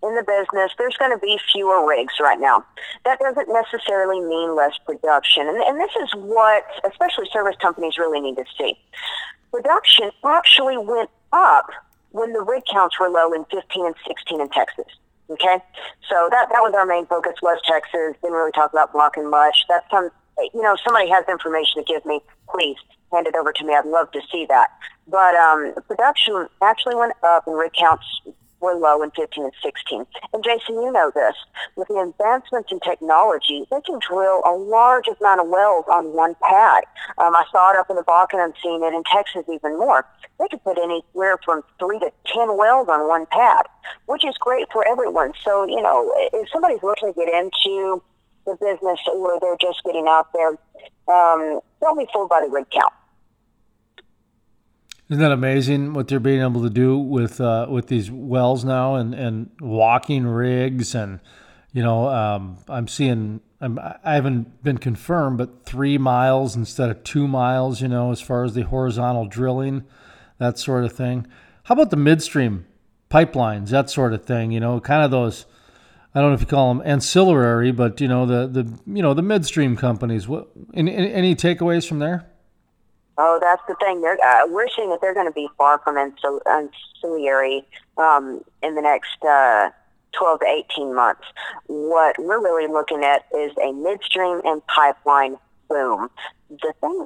in 0.07 0.15
the 0.15 0.23
business, 0.23 0.71
there's 0.77 0.95
going 0.97 1.11
to 1.11 1.17
be 1.17 1.37
fewer 1.51 1.85
rigs 1.87 2.13
right 2.19 2.39
now. 2.39 2.63
That 3.03 3.19
doesn't 3.19 3.47
necessarily 3.51 4.19
mean 4.21 4.55
less 4.55 4.77
production, 4.85 5.47
and, 5.47 5.57
and 5.57 5.79
this 5.79 5.91
is 6.01 6.09
what 6.15 6.63
especially 6.89 7.29
service 7.31 7.55
companies 7.61 7.97
really 7.97 8.21
need 8.21 8.37
to 8.37 8.45
see. 8.57 8.77
Production 9.51 10.11
actually 10.25 10.77
went 10.77 11.09
up 11.31 11.67
when 12.15 12.31
the 12.31 12.41
rig 12.41 12.63
counts 12.71 12.97
were 12.97 13.09
low 13.09 13.33
in 13.33 13.43
15 13.51 13.85
and 13.85 13.95
16 14.07 14.39
in 14.39 14.49
Texas. 14.49 14.85
Okay, 15.29 15.57
so 16.07 16.29
that 16.31 16.47
that 16.49 16.61
was 16.61 16.73
our 16.77 16.85
main 16.85 17.05
focus. 17.07 17.33
was 17.41 17.59
Texas 17.67 18.15
didn't 18.21 18.37
really 18.37 18.51
talk 18.51 18.71
about 18.71 18.93
Bakken 18.93 19.29
much. 19.29 19.57
That's 19.67 19.89
some, 19.89 20.09
you 20.53 20.61
know, 20.61 20.77
somebody 20.83 21.09
has 21.09 21.25
information 21.27 21.83
to 21.83 21.83
give 21.83 22.05
me. 22.05 22.21
Please 22.47 22.77
hand 23.11 23.27
it 23.27 23.35
over 23.35 23.51
to 23.51 23.65
me. 23.65 23.73
I'd 23.73 23.85
love 23.85 24.11
to 24.11 24.21
see 24.31 24.45
that. 24.47 24.69
But 25.07 25.35
um, 25.35 25.73
production 25.87 26.47
actually 26.61 26.95
went 26.95 27.13
up 27.23 27.47
and 27.47 27.57
rig 27.57 27.73
counts 27.73 28.05
were 28.65 28.73
low 28.73 29.03
in 29.03 29.11
15 29.11 29.43
and 29.43 29.53
16. 29.61 30.05
And 30.33 30.43
Jason, 30.43 30.81
you 30.81 30.91
know 30.91 31.11
this. 31.13 31.35
With 31.75 31.87
the 31.87 32.01
advancements 32.01 32.71
in 32.71 32.79
technology, 32.79 33.65
they 33.69 33.81
can 33.85 33.99
drill 34.01 34.41
a 34.43 34.57
large 34.57 35.05
amount 35.07 35.41
of 35.41 35.47
wells 35.47 35.85
on 35.87 36.13
one 36.13 36.35
pad. 36.41 36.83
Um, 37.19 37.35
I 37.35 37.45
saw 37.51 37.71
it 37.71 37.77
up 37.77 37.89
in 37.89 37.95
the 37.95 38.03
Bakken. 38.03 38.41
I'm 38.41 38.53
seeing 38.61 38.83
it 38.83 38.93
in 38.93 39.03
Texas 39.05 39.45
even 39.45 39.77
more. 39.77 40.05
They 40.39 40.47
could 40.49 40.63
put 40.63 40.77
anywhere 40.77 41.37
from 41.45 41.61
three 41.79 41.99
to 41.99 42.11
10 42.33 42.57
wells 42.57 42.89
on 42.89 43.07
one 43.07 43.27
pad, 43.27 43.65
which 44.07 44.25
is 44.25 44.35
great 44.39 44.67
for 44.73 44.85
everyone. 44.87 45.33
So, 45.43 45.65
you 45.65 45.81
know, 45.81 46.11
if 46.33 46.49
somebody's 46.49 46.81
looking 46.81 47.13
to 47.13 47.19
get 47.19 47.29
into 47.29 48.01
the 48.45 48.57
business 48.59 48.99
or 49.13 49.39
they're 49.39 49.57
just 49.61 49.83
getting 49.85 50.07
out 50.07 50.33
there, 50.33 50.57
um, 51.07 51.59
don't 51.81 51.97
be 51.97 52.07
fooled 52.11 52.29
by 52.29 52.41
the 52.41 52.49
rig 52.49 52.65
count. 52.71 52.93
Isn't 55.07 55.21
that 55.21 55.31
amazing 55.31 55.93
what 55.93 56.07
they're 56.07 56.19
being 56.19 56.41
able 56.41 56.63
to 56.63 56.69
do 56.69 56.97
with 56.97 57.39
uh, 57.39 57.67
with 57.69 57.87
these 57.87 58.09
wells 58.09 58.65
now 58.65 58.95
and, 58.95 59.13
and 59.13 59.51
walking 59.61 60.25
rigs 60.25 60.95
and 60.95 61.19
you 61.73 61.83
know 61.83 62.09
um, 62.09 62.57
I'm 62.67 62.87
seeing 62.87 63.41
I'm, 63.61 63.77
I 63.77 64.15
haven't 64.15 64.63
been 64.63 64.79
confirmed 64.79 65.37
but 65.37 65.63
three 65.63 65.99
miles 65.99 66.55
instead 66.55 66.89
of 66.89 67.03
two 67.03 67.27
miles 67.27 67.81
you 67.81 67.87
know 67.87 68.11
as 68.11 68.19
far 68.19 68.43
as 68.43 68.55
the 68.55 68.63
horizontal 68.63 69.27
drilling 69.27 69.83
that 70.39 70.57
sort 70.57 70.83
of 70.83 70.93
thing. 70.93 71.27
How 71.65 71.73
about 71.73 71.91
the 71.91 71.97
midstream 71.97 72.65
pipelines 73.11 73.69
that 73.69 73.91
sort 73.91 74.11
of 74.11 74.25
thing 74.25 74.51
you 74.51 74.59
know 74.59 74.79
kind 74.79 75.03
of 75.03 75.11
those 75.11 75.45
I 76.15 76.19
don't 76.19 76.31
know 76.31 76.35
if 76.35 76.41
you 76.41 76.47
call 76.47 76.73
them 76.73 76.81
ancillary 76.83 77.71
but 77.71 78.01
you 78.01 78.07
know 78.07 78.25
the 78.25 78.47
the 78.47 78.79
you 78.87 79.03
know 79.03 79.13
the 79.13 79.21
midstream 79.21 79.77
companies. 79.77 80.27
What 80.27 80.49
any, 80.73 80.95
any 80.95 81.35
takeaways 81.35 81.87
from 81.87 81.99
there? 81.99 82.25
Oh, 83.17 83.39
that's 83.41 83.61
the 83.67 83.75
thing. 83.75 84.01
They're, 84.01 84.17
uh, 84.23 84.47
we're 84.47 84.67
seeing 84.75 84.89
that 84.89 84.99
they're 85.01 85.13
going 85.13 85.27
to 85.27 85.31
be 85.31 85.47
far 85.57 85.79
from 85.79 85.97
ancillary 85.97 87.63
um, 87.97 88.43
in 88.61 88.75
the 88.75 88.81
next 88.81 89.23
uh, 89.23 89.69
12 90.13 90.39
to 90.41 90.45
18 90.45 90.93
months. 90.93 91.23
What 91.67 92.17
we're 92.19 92.41
really 92.41 92.71
looking 92.71 93.03
at 93.03 93.25
is 93.35 93.51
a 93.63 93.71
midstream 93.71 94.41
and 94.43 94.61
pipeline 94.67 95.37
boom. 95.69 96.09
The 96.49 96.73
thing 96.81 97.05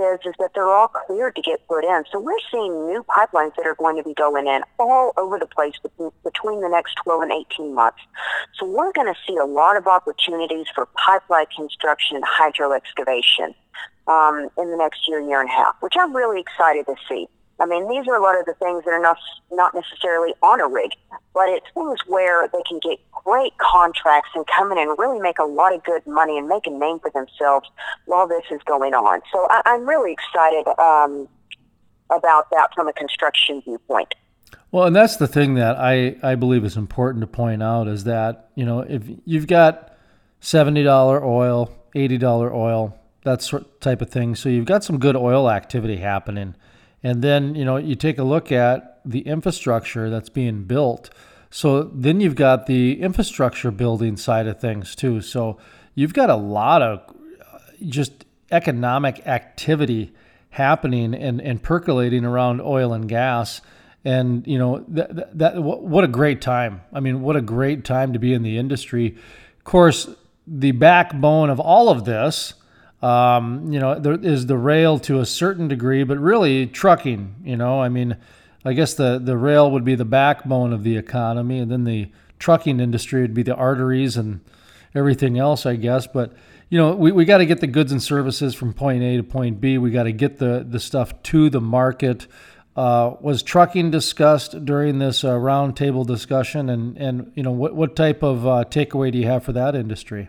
is, 0.00 0.20
is 0.24 0.34
that 0.38 0.50
they're 0.54 0.70
all 0.70 0.88
cleared 0.88 1.36
to 1.36 1.42
get 1.42 1.66
put 1.68 1.84
in. 1.84 2.04
So 2.10 2.20
we're 2.20 2.38
seeing 2.50 2.86
new 2.86 3.04
pipelines 3.04 3.54
that 3.56 3.66
are 3.66 3.74
going 3.74 3.96
to 3.96 4.02
be 4.02 4.14
going 4.14 4.46
in 4.46 4.62
all 4.78 5.12
over 5.16 5.38
the 5.38 5.46
place 5.46 5.74
between 6.24 6.60
the 6.60 6.68
next 6.68 6.94
12 7.04 7.22
and 7.22 7.32
18 7.32 7.74
months. 7.74 7.98
So 8.58 8.66
we're 8.66 8.92
going 8.92 9.12
to 9.12 9.18
see 9.26 9.36
a 9.36 9.44
lot 9.44 9.76
of 9.76 9.86
opportunities 9.86 10.66
for 10.74 10.86
pipeline 10.86 11.46
construction 11.54 12.16
and 12.16 12.24
hydro 12.26 12.72
excavation 12.72 13.54
um, 14.06 14.48
in 14.58 14.70
the 14.70 14.76
next 14.76 15.06
year, 15.08 15.20
year 15.20 15.40
and 15.40 15.48
a 15.48 15.52
half, 15.52 15.76
which 15.80 15.94
I'm 15.98 16.14
really 16.14 16.40
excited 16.40 16.86
to 16.86 16.94
see. 17.08 17.28
I 17.60 17.66
mean, 17.66 17.88
these 17.88 18.06
are 18.06 18.16
a 18.16 18.22
lot 18.22 18.38
of 18.38 18.46
the 18.46 18.54
things 18.54 18.84
that 18.84 18.90
are 18.90 19.02
not 19.02 19.18
not 19.50 19.74
necessarily 19.74 20.32
on 20.42 20.60
a 20.60 20.68
rig, 20.68 20.92
but 21.34 21.48
it's 21.48 21.66
things 21.74 21.98
where 22.06 22.48
they 22.48 22.62
can 22.68 22.78
get 22.78 22.98
great 23.24 23.52
contracts 23.58 24.30
and 24.34 24.46
come 24.46 24.70
in 24.72 24.78
and 24.78 24.96
really 24.98 25.18
make 25.18 25.38
a 25.38 25.44
lot 25.44 25.74
of 25.74 25.82
good 25.84 26.06
money 26.06 26.38
and 26.38 26.48
make 26.48 26.66
a 26.66 26.70
name 26.70 27.00
for 27.00 27.10
themselves 27.10 27.68
while 28.06 28.28
this 28.28 28.44
is 28.50 28.60
going 28.64 28.94
on. 28.94 29.20
So 29.32 29.46
I, 29.50 29.62
I'm 29.66 29.88
really 29.88 30.12
excited 30.12 30.66
um, 30.78 31.28
about 32.10 32.50
that 32.50 32.68
from 32.74 32.88
a 32.88 32.92
construction 32.92 33.60
viewpoint. 33.62 34.14
Well, 34.70 34.84
and 34.84 34.94
that's 34.94 35.16
the 35.16 35.28
thing 35.28 35.54
that 35.54 35.76
I, 35.78 36.16
I 36.22 36.34
believe 36.34 36.64
is 36.64 36.76
important 36.76 37.22
to 37.22 37.26
point 37.26 37.62
out 37.62 37.88
is 37.88 38.04
that, 38.04 38.50
you 38.54 38.66
know, 38.66 38.80
if 38.80 39.02
you've 39.24 39.46
got 39.46 39.96
$70 40.42 41.22
oil, 41.22 41.74
$80 41.94 42.52
oil, 42.52 42.98
that 43.24 43.42
sort 43.42 43.80
type 43.80 44.02
of 44.02 44.10
thing. 44.10 44.34
So 44.34 44.48
you've 44.48 44.66
got 44.66 44.84
some 44.84 44.98
good 44.98 45.16
oil 45.16 45.50
activity 45.50 45.96
happening. 45.96 46.54
And 47.02 47.22
then, 47.22 47.54
you 47.54 47.64
know, 47.64 47.76
you 47.76 47.94
take 47.94 48.18
a 48.18 48.24
look 48.24 48.50
at 48.50 49.00
the 49.04 49.20
infrastructure 49.20 50.10
that's 50.10 50.28
being 50.28 50.64
built. 50.64 51.10
So 51.50 51.84
then 51.84 52.20
you've 52.20 52.34
got 52.34 52.66
the 52.66 53.00
infrastructure 53.00 53.70
building 53.70 54.16
side 54.16 54.46
of 54.46 54.60
things 54.60 54.94
too. 54.94 55.20
So 55.20 55.58
you've 55.94 56.12
got 56.12 56.28
a 56.28 56.36
lot 56.36 56.82
of 56.82 57.00
uh, 57.08 57.58
just 57.86 58.24
economic 58.50 59.26
activity 59.26 60.12
happening 60.50 61.14
and, 61.14 61.40
and 61.40 61.62
percolating 61.62 62.24
around 62.24 62.60
oil 62.60 62.92
and 62.92 63.08
gas. 63.08 63.60
And, 64.04 64.46
you 64.46 64.58
know, 64.58 64.84
that, 64.88 65.14
that, 65.16 65.38
that 65.38 65.62
what 65.62 66.04
a 66.04 66.08
great 66.08 66.40
time. 66.40 66.82
I 66.92 67.00
mean, 67.00 67.20
what 67.20 67.36
a 67.36 67.40
great 67.40 67.84
time 67.84 68.12
to 68.12 68.18
be 68.18 68.32
in 68.32 68.42
the 68.42 68.58
industry. 68.58 69.16
Of 69.58 69.64
course, 69.64 70.08
the 70.46 70.72
backbone 70.72 71.50
of 71.50 71.60
all 71.60 71.88
of 71.88 72.04
this 72.04 72.54
um, 73.02 73.72
you 73.72 73.78
know, 73.78 73.98
there 73.98 74.14
is 74.14 74.46
the 74.46 74.56
rail 74.56 74.98
to 75.00 75.20
a 75.20 75.26
certain 75.26 75.68
degree, 75.68 76.02
but 76.02 76.18
really 76.18 76.66
trucking. 76.66 77.36
You 77.44 77.56
know, 77.56 77.80
I 77.80 77.88
mean, 77.88 78.16
I 78.64 78.72
guess 78.72 78.94
the 78.94 79.20
the 79.22 79.36
rail 79.36 79.70
would 79.70 79.84
be 79.84 79.94
the 79.94 80.04
backbone 80.04 80.72
of 80.72 80.82
the 80.82 80.96
economy, 80.96 81.60
and 81.60 81.70
then 81.70 81.84
the 81.84 82.10
trucking 82.38 82.80
industry 82.80 83.22
would 83.22 83.34
be 83.34 83.42
the 83.42 83.54
arteries 83.54 84.16
and 84.16 84.40
everything 84.94 85.38
else, 85.38 85.64
I 85.64 85.76
guess. 85.76 86.06
But 86.06 86.32
you 86.70 86.78
know, 86.78 86.94
we, 86.94 87.12
we 87.12 87.24
got 87.24 87.38
to 87.38 87.46
get 87.46 87.60
the 87.60 87.66
goods 87.66 87.92
and 87.92 88.02
services 88.02 88.54
from 88.54 88.74
point 88.74 89.02
A 89.02 89.16
to 89.16 89.22
point 89.22 89.60
B. 89.60 89.78
We 89.78 89.90
got 89.90 90.04
to 90.04 90.12
get 90.12 90.38
the 90.38 90.66
the 90.68 90.80
stuff 90.80 91.22
to 91.24 91.50
the 91.50 91.60
market. 91.60 92.26
Uh, 92.76 93.16
was 93.20 93.42
trucking 93.42 93.90
discussed 93.90 94.64
during 94.64 95.00
this 95.00 95.24
uh, 95.24 95.30
roundtable 95.30 96.06
discussion, 96.06 96.68
and 96.68 96.96
and 96.96 97.32
you 97.34 97.42
know 97.44 97.52
what 97.52 97.74
what 97.74 97.94
type 97.94 98.22
of 98.22 98.46
uh, 98.46 98.64
takeaway 98.68 99.12
do 99.12 99.18
you 99.18 99.26
have 99.26 99.44
for 99.44 99.52
that 99.52 99.74
industry? 99.74 100.28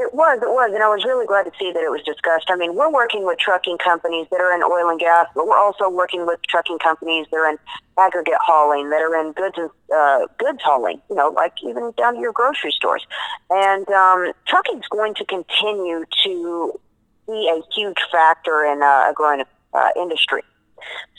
It 0.00 0.14
was, 0.14 0.38
it 0.40 0.48
was, 0.48 0.72
and 0.72 0.82
I 0.82 0.88
was 0.88 1.04
really 1.04 1.26
glad 1.26 1.44
to 1.44 1.52
see 1.58 1.72
that 1.72 1.82
it 1.84 1.90
was 1.90 2.00
discussed. 2.08 2.48
I 2.48 2.56
mean, 2.56 2.74
we're 2.74 2.90
working 2.90 3.26
with 3.26 3.38
trucking 3.38 3.76
companies 3.84 4.26
that 4.30 4.40
are 4.40 4.54
in 4.54 4.62
oil 4.62 4.88
and 4.88 4.98
gas, 4.98 5.26
but 5.34 5.46
we're 5.46 5.58
also 5.58 5.90
working 5.90 6.24
with 6.26 6.40
trucking 6.48 6.78
companies 6.78 7.26
that 7.30 7.36
are 7.36 7.50
in 7.50 7.58
aggregate 7.98 8.40
hauling, 8.40 8.88
that 8.88 9.02
are 9.02 9.14
in 9.20 9.32
goods 9.32 9.56
and 9.58 9.68
uh, 9.94 10.26
goods 10.38 10.62
hauling. 10.64 11.02
You 11.10 11.16
know, 11.16 11.28
like 11.28 11.52
even 11.62 11.92
down 11.98 12.14
to 12.14 12.20
your 12.20 12.32
grocery 12.32 12.72
stores. 12.72 13.04
And 13.50 13.86
um, 13.90 14.32
is 14.74 14.88
going 14.88 15.14
to 15.16 15.24
continue 15.26 16.06
to 16.24 16.80
be 17.26 17.52
a 17.52 17.60
huge 17.74 18.00
factor 18.10 18.64
in 18.64 18.82
uh, 18.82 19.10
a 19.10 19.12
growing 19.14 19.44
uh, 19.74 19.88
industry. 19.96 20.42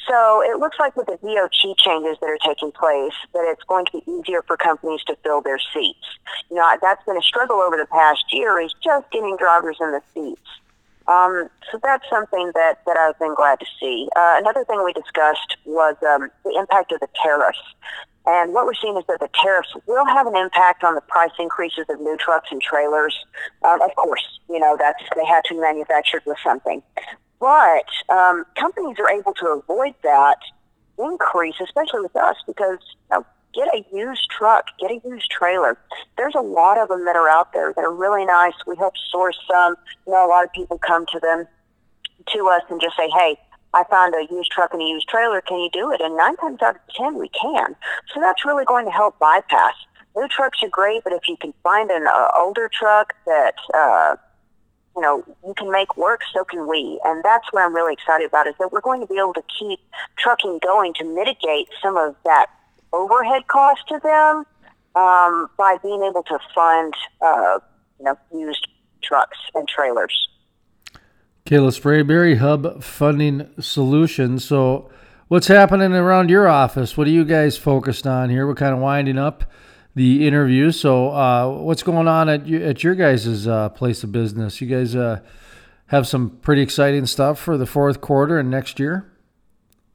So 0.08 0.42
it 0.42 0.60
looks 0.60 0.78
like 0.80 0.96
with 0.96 1.08
the 1.08 1.18
DOT 1.22 1.78
changes 1.78 2.18
that 2.22 2.28
are 2.28 2.40
taking 2.46 2.72
place, 2.72 3.14
that 3.34 3.46
it's 3.48 3.64
going 3.64 3.86
to 3.86 3.92
be 4.00 4.12
easier 4.12 4.42
for 4.42 4.58
companies 4.58 5.04
to 5.06 5.16
fill 5.24 5.42
their 5.42 5.60
seats. 5.74 6.06
You 6.50 6.58
know, 6.58 6.78
that's 6.82 7.04
been 7.06 7.18
a 7.18 7.22
struggle 7.22 7.58
over 7.58 7.78
the 7.78 7.86
past 7.86 8.26
year 8.32 8.60
is 8.60 8.74
just 8.84 9.10
getting 9.12 9.38
drivers 9.38 9.78
in 9.80 9.92
the 9.92 10.02
seats. 10.14 10.42
Um, 11.08 11.50
so 11.72 11.80
that's 11.84 12.06
something 12.10 12.52
that, 12.56 12.80
that 12.86 12.98
I've 12.98 13.18
been 13.20 13.36
glad 13.36 13.60
to 13.60 13.66
see. 13.80 14.08
Uh, 14.16 14.36
another 14.38 14.64
thing 14.66 14.84
we 14.84 14.94
discussed 14.94 15.58
was 15.66 15.96
um, 16.08 16.30
the 16.44 16.56
impact 16.58 16.92
of 16.92 17.00
the 17.00 17.08
tariffs. 17.22 17.60
And 18.26 18.54
what 18.54 18.66
we're 18.66 18.76
seeing 18.76 18.98
is 18.98 19.04
that 19.08 19.20
the 19.20 19.30
tariffs 19.42 19.70
will 19.88 20.06
have 20.06 20.28
an 20.28 20.36
impact 20.36 20.84
on 20.84 20.94
the 20.94 21.02
price 21.02 21.32
increases 21.40 21.86
of 21.90 22.00
new 22.00 22.18
trucks 22.18 22.50
and 22.52 22.62
trailers. 22.62 23.18
Um, 23.64 23.82
of 23.82 23.96
course, 23.96 24.40
you 24.48 24.60
know, 24.60 24.78
that's, 24.78 25.02
they 25.16 25.26
had 25.26 25.44
to 25.46 25.56
be 25.56 25.60
manufactured 25.60 26.22
with 26.26 26.38
something. 26.44 26.84
But 27.42 27.90
um, 28.08 28.46
companies 28.56 28.98
are 29.00 29.10
able 29.10 29.34
to 29.34 29.48
avoid 29.48 29.96
that 30.04 30.38
increase, 31.00 31.56
especially 31.60 32.02
with 32.02 32.16
us, 32.16 32.36
because 32.46 32.78
you 33.12 33.18
know, 33.18 33.26
get 33.56 33.68
a 33.74 33.84
used 33.92 34.30
truck, 34.30 34.68
get 34.80 34.92
a 34.92 35.02
used 35.04 35.32
trailer. 35.32 35.76
There's 36.18 36.36
a 36.36 36.42
lot 36.42 36.78
of 36.78 36.88
them 36.90 37.04
that 37.06 37.16
are 37.16 37.28
out 37.28 37.52
there 37.52 37.74
that 37.76 37.84
are 37.84 37.94
really 37.94 38.26
nice. 38.26 38.54
We 38.68 38.76
help 38.78 38.94
source 39.10 39.40
some. 39.52 39.76
You 40.06 40.14
know, 40.14 40.24
a 40.24 40.30
lot 40.30 40.44
of 40.46 40.54
people 40.54 40.78
come 40.78 41.08
to 41.08 41.20
them, 41.20 41.48
to 42.32 42.48
us, 42.48 42.62
and 42.70 42.80
just 42.80 42.96
say, 42.96 43.10
"Hey, 43.10 43.40
I 43.74 43.86
found 43.90 44.14
a 44.14 44.32
used 44.32 44.52
truck 44.52 44.72
and 44.74 44.82
a 44.82 44.86
used 44.86 45.10
trailer. 45.10 45.42
Can 45.42 45.60
you 45.60 45.72
do 45.74 45.92
it?" 45.92 46.00
And 46.00 46.16
nine 46.16 46.38
times 46.38 46.62
out 46.62 46.76
of 46.76 46.82
ten, 46.96 47.16
we 47.18 47.30
can. 47.30 47.76
So 48.14 48.22
that's 48.22 48.46
really 48.46 48.66
going 48.66 48.86
to 48.86 48.92
help 48.92 49.18
bypass. 49.18 49.74
New 50.16 50.28
trucks 50.28 50.62
are 50.62 50.70
great, 50.70 51.04
but 51.04 51.14
if 51.14 51.28
you 51.28 51.38
can 51.38 51.56
find 51.64 51.90
an 51.90 52.06
uh, 52.06 52.28
older 52.38 52.70
truck 52.72 53.16
that 53.26 53.56
uh, 53.74 54.16
you 55.02 55.08
know, 55.08 55.24
you 55.44 55.56
can 55.58 55.72
make 55.72 55.98
work, 55.98 56.22
so 56.32 56.44
can 56.44 56.68
we. 56.68 57.00
And 57.04 57.24
that's 57.24 57.52
what 57.52 57.64
I'm 57.64 57.74
really 57.74 57.94
excited 57.94 58.28
about 58.28 58.46
is 58.46 58.54
that 58.60 58.72
we're 58.72 58.82
going 58.82 59.02
to 59.02 59.08
be 59.08 59.18
able 59.18 59.34
to 59.34 59.44
keep 59.60 59.80
trucking 60.20 60.60
going 60.62 60.94
to 61.00 61.04
mitigate 61.04 61.70
some 61.82 61.98
of 61.98 62.16
that 62.24 62.48
overhead 62.94 63.48
cost 63.48 63.82
to 63.88 64.00
them 64.04 64.46
um, 64.96 65.50
by 65.58 65.78
being 65.82 66.04
able 66.04 66.22
to 66.22 66.38
fund, 66.54 66.94
uh, 67.20 67.58
you 67.98 68.06
know, 68.06 68.16
used 68.32 68.68
trucks 69.02 69.38
and 69.56 69.68
trailers. 69.68 70.28
Kalah 71.48 71.74
Sprabeary, 71.76 72.38
Hub 72.38 72.84
Funding 72.84 73.50
Solutions. 73.60 74.46
So, 74.46 74.92
what's 75.30 75.48
happening 75.48 75.94
around 75.94 76.30
your 76.30 76.48
office? 76.48 76.96
What 76.96 77.08
are 77.08 77.12
you 77.12 77.26
guys 77.26 77.58
focused 77.58 78.06
on 78.06 78.30
here? 78.30 78.46
We're 78.46 78.54
kind 78.54 78.76
of 78.76 78.80
winding 78.80 79.18
up 79.18 79.46
the 79.96 80.28
interview. 80.28 80.72
So, 80.72 81.10
uh, 81.10 81.50
what's 81.50 81.84
going 81.84 82.08
on 82.08 82.30
at 82.30 82.50
at 82.50 82.84
your 82.84 82.96
guys' 82.96 83.48
uh, 83.48 83.70
place 83.70 84.04
of 84.04 84.12
business? 84.12 84.62
You 84.62 84.68
guys 84.68 84.96
uh, 84.96 85.20
have 85.88 86.08
some 86.08 86.30
pretty 86.42 86.62
exciting 86.62 87.06
stuff 87.06 87.40
for 87.40 87.58
the 87.58 87.66
fourth 87.66 88.02
quarter 88.02 88.40
and 88.40 88.50
next 88.50 88.80
year. 88.80 89.11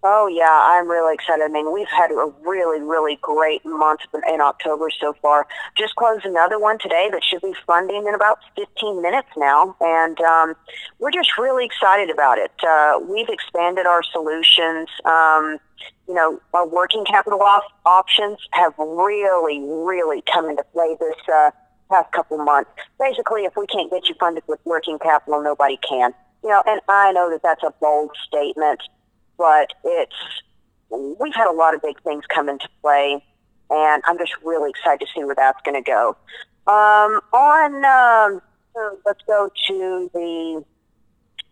Oh 0.08 0.28
yeah, 0.28 0.60
I'm 0.70 0.86
really 0.88 1.14
excited. 1.14 1.42
I 1.42 1.48
mean, 1.48 1.72
we've 1.72 1.88
had 1.88 2.12
a 2.12 2.32
really, 2.42 2.80
really 2.80 3.18
great 3.22 3.66
month 3.66 4.02
in 4.32 4.40
October 4.40 4.88
so 4.88 5.14
far. 5.20 5.48
Just 5.76 5.96
closed 5.96 6.24
another 6.24 6.60
one 6.60 6.78
today 6.78 7.08
that 7.10 7.24
should 7.24 7.42
be 7.42 7.52
funding 7.66 8.06
in 8.06 8.14
about 8.14 8.38
15 8.54 9.02
minutes 9.02 9.26
now, 9.36 9.74
and 9.80 10.20
um, 10.20 10.54
we're 11.00 11.10
just 11.10 11.36
really 11.36 11.64
excited 11.64 12.08
about 12.08 12.38
it. 12.38 12.52
Uh, 12.62 13.00
we've 13.02 13.28
expanded 13.28 13.84
our 13.84 14.04
solutions. 14.04 14.88
Um, 15.04 15.58
you 16.06 16.14
know, 16.14 16.40
our 16.54 16.68
working 16.68 17.04
capital 17.04 17.42
op- 17.42 17.64
options 17.84 18.38
have 18.52 18.74
really, 18.78 19.58
really 19.58 20.22
come 20.32 20.48
into 20.48 20.62
play 20.72 20.96
this 21.00 21.16
uh, 21.34 21.50
past 21.90 22.12
couple 22.12 22.38
months. 22.38 22.70
Basically, 23.00 23.42
if 23.42 23.54
we 23.56 23.66
can't 23.66 23.90
get 23.90 24.08
you 24.08 24.14
funded 24.20 24.44
with 24.46 24.60
working 24.64 25.00
capital, 25.00 25.42
nobody 25.42 25.78
can. 25.78 26.14
You 26.44 26.50
know, 26.50 26.62
and 26.64 26.80
I 26.88 27.10
know 27.10 27.28
that 27.28 27.42
that's 27.42 27.64
a 27.64 27.74
bold 27.80 28.12
statement 28.24 28.80
but 29.38 29.72
it's 29.84 30.14
we've 30.90 31.34
had 31.34 31.48
a 31.48 31.52
lot 31.52 31.74
of 31.74 31.82
big 31.82 32.00
things 32.02 32.24
come 32.32 32.48
into 32.48 32.68
play, 32.82 33.22
and 33.70 34.02
I'm 34.06 34.18
just 34.18 34.32
really 34.44 34.70
excited 34.70 35.04
to 35.04 35.12
see 35.14 35.24
where 35.24 35.34
that's 35.34 35.60
going 35.62 35.82
to 35.82 35.88
go. 35.88 36.16
Um, 36.66 37.20
on 37.32 37.84
um, 37.84 38.40
let's 39.04 39.22
go 39.26 39.50
to 39.68 40.10
the 40.12 40.64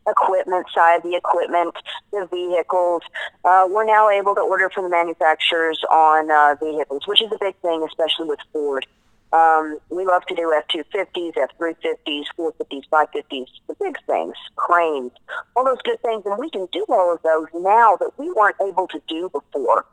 equipment 0.07 0.67
side, 0.75 1.03
the 1.03 1.17
equipment, 1.17 1.75
the 2.13 2.27
vehicles. 2.31 3.03
Uh, 3.45 3.67
we're 3.71 3.85
now 3.85 4.11
able 4.11 4.35
to 4.35 4.41
order 4.41 4.69
from 4.71 4.85
the 4.85 4.91
manufacturers 4.91 5.81
on 5.91 6.31
uh, 6.31 6.55
vehicles, 6.63 7.07
which 7.07 7.23
is 7.23 7.31
a 7.33 7.39
big 7.41 7.55
thing, 7.63 7.85
especially 7.89 8.27
with 8.27 8.41
Ford. 8.53 8.87
Um, 9.35 9.81
we 9.91 10.07
love 10.07 10.25
to 10.27 10.35
do 10.37 10.53
F-250s, 10.53 11.37
F-350s, 11.37 12.25
450s, 12.39 12.83
550s, 12.89 13.47
the 13.67 13.75
big 13.81 13.97
things, 14.07 14.37
cranes, 14.55 15.11
all 15.57 15.65
those 15.65 15.83
good 15.83 16.01
things. 16.03 16.23
And 16.25 16.39
we 16.39 16.49
can 16.51 16.69
do 16.73 16.87
all 16.89 17.13
of 17.13 17.21
those 17.23 17.49
now 17.53 17.97
that 17.97 18.13
we 18.17 18.31
weren't 18.31 18.57
able 18.63 18.87
to 18.89 19.03
do 19.09 19.29
before. 19.31 19.87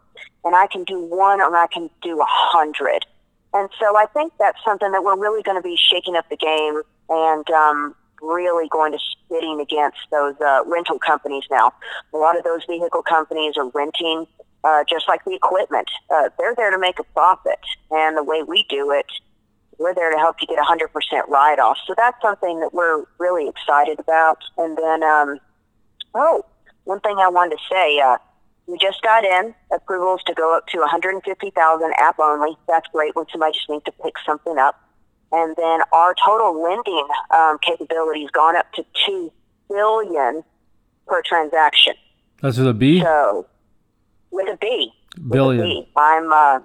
And 0.45 0.55
I 0.55 0.67
can 0.67 0.83
do 0.83 1.01
one 1.01 1.41
or 1.41 1.55
I 1.57 1.65
can 1.73 1.89
do 2.03 2.21
a 2.21 2.25
hundred. 2.27 3.07
And 3.53 3.67
so 3.79 3.97
I 3.97 4.05
think 4.13 4.31
that's 4.37 4.59
something 4.63 4.91
that 4.91 5.03
we're 5.03 5.17
really 5.17 5.41
going 5.41 5.57
to 5.57 5.67
be 5.67 5.75
shaking 5.75 6.15
up 6.15 6.29
the 6.29 6.37
game 6.37 6.81
and 7.09 7.49
um, 7.49 7.95
really 8.21 8.69
going 8.69 8.91
to 8.91 8.99
spitting 8.99 9.59
against 9.59 9.97
those 10.11 10.35
uh, 10.39 10.61
rental 10.67 10.99
companies 10.99 11.45
now. 11.49 11.73
A 12.13 12.17
lot 12.17 12.37
of 12.37 12.43
those 12.43 12.61
vehicle 12.65 13.01
companies 13.01 13.57
are 13.57 13.67
renting 13.69 14.27
uh, 14.63 14.83
just 14.87 15.07
like 15.07 15.25
the 15.25 15.33
equipment. 15.33 15.89
Uh, 16.11 16.29
they're 16.37 16.53
there 16.55 16.69
to 16.69 16.77
make 16.77 16.99
a 16.99 17.03
profit. 17.15 17.59
And 17.89 18.15
the 18.15 18.23
way 18.23 18.43
we 18.43 18.65
do 18.69 18.91
it 18.91 19.07
we're 19.81 19.95
there 19.95 20.11
to 20.11 20.17
help 20.17 20.37
you 20.39 20.47
get 20.47 20.59
a 20.59 20.61
100% 20.61 21.27
write 21.27 21.59
off. 21.59 21.77
So 21.87 21.93
that's 21.97 22.21
something 22.21 22.59
that 22.59 22.73
we're 22.73 23.03
really 23.17 23.49
excited 23.49 23.99
about. 23.99 24.37
And 24.57 24.77
then, 24.77 25.03
um, 25.03 25.39
oh, 26.13 26.45
one 26.83 26.99
thing 26.99 27.17
I 27.17 27.29
wanted 27.29 27.57
to 27.57 27.63
say, 27.69 27.99
uh, 27.99 28.17
we 28.67 28.77
just 28.77 29.01
got 29.01 29.25
in 29.25 29.53
approvals 29.71 30.21
to 30.27 30.33
go 30.33 30.55
up 30.55 30.67
to 30.67 30.79
150,000 30.79 31.93
app 31.97 32.19
only. 32.19 32.55
That's 32.67 32.87
great 32.93 33.15
when 33.15 33.25
somebody 33.31 33.53
just 33.53 33.69
needs 33.69 33.83
to 33.85 33.91
pick 34.03 34.13
something 34.25 34.57
up. 34.57 34.79
And 35.31 35.55
then 35.55 35.79
our 35.91 36.13
total 36.23 36.61
lending 36.61 37.07
um, 37.31 37.57
capability 37.59 38.21
has 38.21 38.31
gone 38.31 38.55
up 38.55 38.71
to 38.73 38.85
two 39.05 39.31
billion 39.69 40.43
per 41.07 41.21
transaction. 41.23 41.93
That's 42.41 42.57
with 42.57 42.67
a 42.67 42.73
B. 42.73 43.01
So 43.01 43.47
with 44.29 44.47
a 44.47 44.57
B. 44.57 44.93
Billion. 45.29 45.67
With 45.67 45.77
a 45.77 45.81
B. 45.81 45.89
I'm 45.95 46.31
uh, 46.31 46.59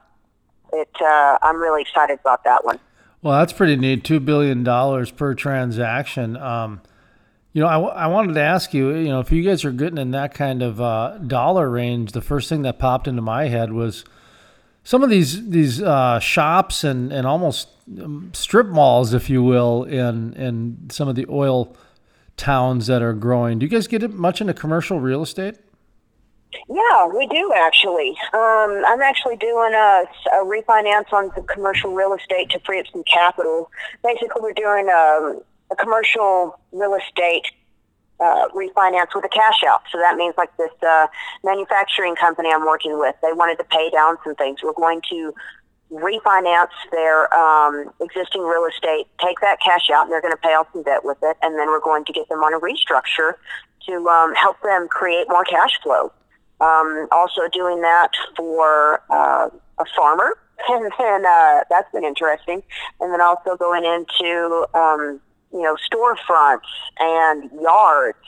it. 0.72 0.88
Uh, 1.00 1.38
I'm 1.42 1.56
really 1.56 1.82
excited 1.82 2.18
about 2.20 2.44
that 2.44 2.64
one. 2.64 2.78
Well, 3.26 3.40
that's 3.40 3.52
pretty 3.52 3.74
neat. 3.74 4.04
Two 4.04 4.20
billion 4.20 4.62
dollars 4.62 5.10
per 5.10 5.34
transaction. 5.34 6.36
Um, 6.36 6.80
you 7.52 7.60
know, 7.60 7.66
I, 7.66 8.04
I 8.04 8.06
wanted 8.06 8.34
to 8.34 8.40
ask 8.40 8.72
you. 8.72 8.94
You 8.94 9.08
know, 9.08 9.18
if 9.18 9.32
you 9.32 9.42
guys 9.42 9.64
are 9.64 9.72
getting 9.72 9.98
in 9.98 10.12
that 10.12 10.32
kind 10.32 10.62
of 10.62 10.80
uh, 10.80 11.18
dollar 11.18 11.68
range, 11.68 12.12
the 12.12 12.20
first 12.20 12.48
thing 12.48 12.62
that 12.62 12.78
popped 12.78 13.08
into 13.08 13.22
my 13.22 13.48
head 13.48 13.72
was 13.72 14.04
some 14.84 15.02
of 15.02 15.10
these 15.10 15.50
these 15.50 15.82
uh, 15.82 16.20
shops 16.20 16.84
and 16.84 17.12
and 17.12 17.26
almost 17.26 17.66
um, 18.00 18.30
strip 18.32 18.68
malls, 18.68 19.12
if 19.12 19.28
you 19.28 19.42
will, 19.42 19.82
in 19.82 20.32
in 20.34 20.88
some 20.92 21.08
of 21.08 21.16
the 21.16 21.26
oil 21.28 21.76
towns 22.36 22.86
that 22.86 23.02
are 23.02 23.12
growing. 23.12 23.58
Do 23.58 23.66
you 23.66 23.70
guys 23.70 23.88
get 23.88 24.08
much 24.08 24.40
into 24.40 24.54
commercial 24.54 25.00
real 25.00 25.22
estate? 25.22 25.56
Yeah, 26.68 27.06
we 27.06 27.26
do 27.26 27.52
actually. 27.54 28.16
Um, 28.32 28.82
I'm 28.86 29.02
actually 29.02 29.36
doing 29.36 29.74
a, 29.74 30.04
a, 30.32 30.44
refinance 30.44 31.12
on 31.12 31.30
the 31.34 31.42
commercial 31.42 31.92
real 31.92 32.14
estate 32.14 32.50
to 32.50 32.60
free 32.60 32.80
up 32.80 32.86
some 32.92 33.04
capital. 33.04 33.70
Basically, 34.02 34.40
we're 34.40 34.52
doing 34.52 34.88
a, 34.88 34.92
um, 34.92 35.40
a 35.70 35.76
commercial 35.76 36.58
real 36.72 36.94
estate 36.94 37.46
uh, 38.20 38.48
refinance 38.54 39.08
with 39.14 39.24
a 39.24 39.28
cash 39.28 39.62
out. 39.66 39.82
So 39.92 39.98
that 39.98 40.16
means 40.16 40.34
like 40.38 40.56
this 40.56 40.70
uh, 40.86 41.06
manufacturing 41.44 42.16
company 42.16 42.50
I'm 42.52 42.64
working 42.64 42.98
with, 42.98 43.14
they 43.22 43.32
wanted 43.32 43.58
to 43.58 43.64
pay 43.64 43.90
down 43.90 44.16
some 44.24 44.34
things. 44.36 44.60
We're 44.62 44.72
going 44.72 45.02
to 45.10 45.34
refinance 45.92 46.74
their 46.90 47.32
um, 47.34 47.92
existing 48.00 48.42
real 48.42 48.66
estate, 48.66 49.06
take 49.22 49.38
that 49.40 49.58
cash 49.64 49.90
out, 49.92 50.04
and 50.04 50.12
they're 50.12 50.22
going 50.22 50.34
to 50.34 50.40
pay 50.40 50.54
off 50.54 50.66
some 50.72 50.82
debt 50.82 51.04
with 51.04 51.18
it, 51.22 51.36
and 51.42 51.58
then 51.58 51.68
we're 51.68 51.80
going 51.80 52.04
to 52.04 52.12
get 52.12 52.28
them 52.28 52.40
on 52.40 52.54
a 52.54 52.60
restructure 52.60 53.34
to 53.86 54.08
um, 54.08 54.34
help 54.34 54.60
them 54.62 54.88
create 54.88 55.26
more 55.28 55.44
cash 55.44 55.78
flow. 55.82 56.12
Um, 56.60 57.06
also 57.12 57.48
doing 57.52 57.82
that 57.82 58.10
for 58.36 59.02
uh, 59.10 59.48
a 59.78 59.84
farmer, 59.94 60.38
and 60.68 60.90
then 60.98 61.26
uh, 61.26 61.60
that's 61.70 61.90
been 61.92 62.04
interesting. 62.04 62.62
And 63.00 63.12
then 63.12 63.20
also 63.20 63.56
going 63.56 63.84
into 63.84 64.66
um, 64.74 65.20
you 65.52 65.62
know 65.62 65.76
storefronts 65.90 66.60
and 66.98 67.50
yards, 67.60 68.18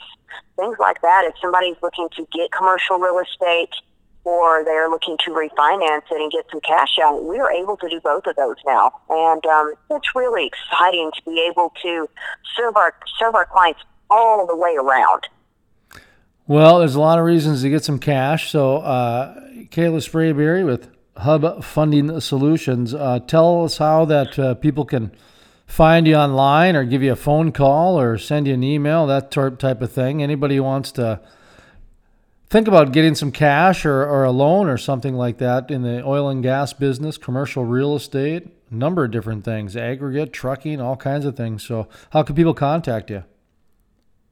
things 0.55 0.77
like 0.79 1.01
that. 1.01 1.25
If 1.25 1.35
somebody's 1.41 1.77
looking 1.81 2.07
to 2.15 2.27
get 2.31 2.51
commercial 2.51 2.97
real 2.99 3.19
estate 3.19 3.73
or 4.25 4.63
they're 4.63 4.89
looking 4.89 5.17
to 5.25 5.31
refinance 5.31 6.03
it 6.11 6.21
and 6.21 6.31
get 6.31 6.45
some 6.51 6.59
cash 6.61 6.99
out, 7.01 7.23
we 7.23 7.39
are 7.39 7.51
able 7.51 7.77
to 7.77 7.89
do 7.89 7.99
both 8.01 8.27
of 8.27 8.35
those 8.35 8.57
now, 8.65 8.91
and 9.09 9.45
um, 9.45 9.73
it's 9.89 10.13
really 10.15 10.47
exciting 10.47 11.11
to 11.15 11.21
be 11.23 11.47
able 11.49 11.73
to 11.81 12.07
serve 12.55 12.75
our 12.75 12.93
serve 13.17 13.35
our 13.35 13.45
clients 13.45 13.81
all 14.09 14.45
the 14.45 14.55
way 14.55 14.75
around. 14.75 15.27
Well, 16.49 16.79
there's 16.79 16.95
a 16.95 16.99
lot 16.99 17.19
of 17.19 17.25
reasons 17.25 17.61
to 17.61 17.69
get 17.69 17.83
some 17.83 17.99
cash. 17.99 18.49
So, 18.49 18.77
uh, 18.77 19.39
Kalah 19.69 20.01
Sprabeary 20.01 20.65
with 20.65 20.89
Hub 21.17 21.63
Funding 21.63 22.19
Solutions, 22.21 22.91
uh, 22.91 23.19
tell 23.19 23.65
us 23.65 23.77
how 23.77 24.05
that 24.05 24.39
uh, 24.39 24.55
people 24.55 24.83
can 24.83 25.11
find 25.67 26.07
you 26.07 26.15
online 26.15 26.75
or 26.75 26.85
give 26.85 27.03
you 27.03 27.11
a 27.11 27.15
phone 27.15 27.51
call 27.51 27.99
or 27.99 28.17
send 28.17 28.47
you 28.47 28.55
an 28.55 28.63
email, 28.63 29.05
that 29.05 29.29
type 29.29 29.79
of 29.83 29.91
thing. 29.91 30.23
Anybody 30.23 30.55
who 30.55 30.63
wants 30.63 30.91
to 30.93 31.21
think 32.49 32.67
about 32.67 32.93
getting 32.93 33.13
some 33.13 33.31
cash 33.31 33.85
or, 33.85 34.01
or 34.01 34.23
a 34.23 34.31
loan 34.31 34.69
or 34.69 34.77
something 34.79 35.13
like 35.13 35.37
that 35.37 35.69
in 35.69 35.83
the 35.83 36.03
oil 36.03 36.29
and 36.29 36.41
gas 36.41 36.73
business, 36.73 37.19
commercial 37.19 37.63
real 37.63 37.95
estate, 37.95 38.47
number 38.71 39.03
of 39.03 39.11
different 39.11 39.45
things, 39.45 39.77
aggregate, 39.77 40.33
trucking, 40.33 40.81
all 40.81 40.97
kinds 40.97 41.25
of 41.25 41.37
things. 41.37 41.63
So, 41.63 41.87
how 42.09 42.23
can 42.23 42.35
people 42.35 42.55
contact 42.55 43.11
you? 43.11 43.23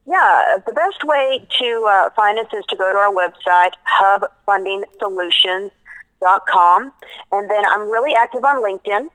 Yeah, 0.08 0.56
the 0.66 0.72
best 0.72 1.04
way 1.04 1.46
to 1.60 1.86
uh, 1.86 2.08
find 2.16 2.38
us 2.38 2.46
is 2.54 2.64
to 2.70 2.76
go 2.76 2.90
to 2.90 2.96
our 2.96 3.12
website, 3.12 3.72
hubfundingsolutions.com. 4.48 6.92
And 7.30 7.50
then 7.50 7.66
I'm 7.66 7.90
really 7.90 8.14
active 8.14 8.42
on 8.42 8.62
LinkedIn. 8.62 9.10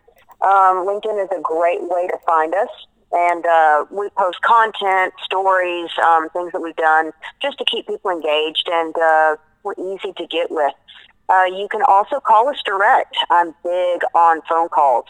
Um, 0.45 0.85
LinkedIn 0.85 1.23
is 1.23 1.29
a 1.35 1.41
great 1.41 1.81
way 1.81 2.05
to 2.05 2.15
find 2.27 2.53
us. 2.53 2.69
And 3.11 3.43
uh, 3.43 3.85
we 3.89 4.07
post 4.15 4.39
content, 4.43 5.15
stories, 5.23 5.89
um, 6.05 6.29
things 6.29 6.51
that 6.51 6.61
we've 6.61 6.75
done 6.75 7.11
just 7.41 7.57
to 7.57 7.65
keep 7.65 7.87
people 7.87 8.11
engaged. 8.11 8.69
And 8.71 8.95
uh, 8.95 9.37
we're 9.63 9.73
easy 9.79 10.13
to 10.15 10.27
get 10.27 10.51
with. 10.51 10.75
Uh, 11.27 11.45
you 11.45 11.67
can 11.71 11.81
also 11.87 12.19
call 12.19 12.49
us 12.49 12.61
direct. 12.63 13.17
I'm 13.31 13.55
big 13.63 14.03
on 14.13 14.43
phone 14.47 14.69
calls. 14.69 15.05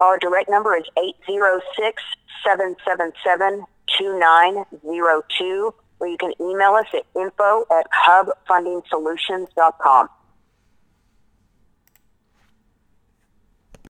Our 0.00 0.18
direct 0.18 0.50
number 0.50 0.76
is 0.76 0.86
806 0.96 2.02
777 2.44 3.64
2902, 3.98 5.74
or 6.00 6.08
you 6.08 6.16
can 6.18 6.32
email 6.40 6.74
us 6.74 6.86
at 6.94 7.04
info 7.14 7.66
at 7.70 7.86
hubfundingsolutions.com. 8.06 10.08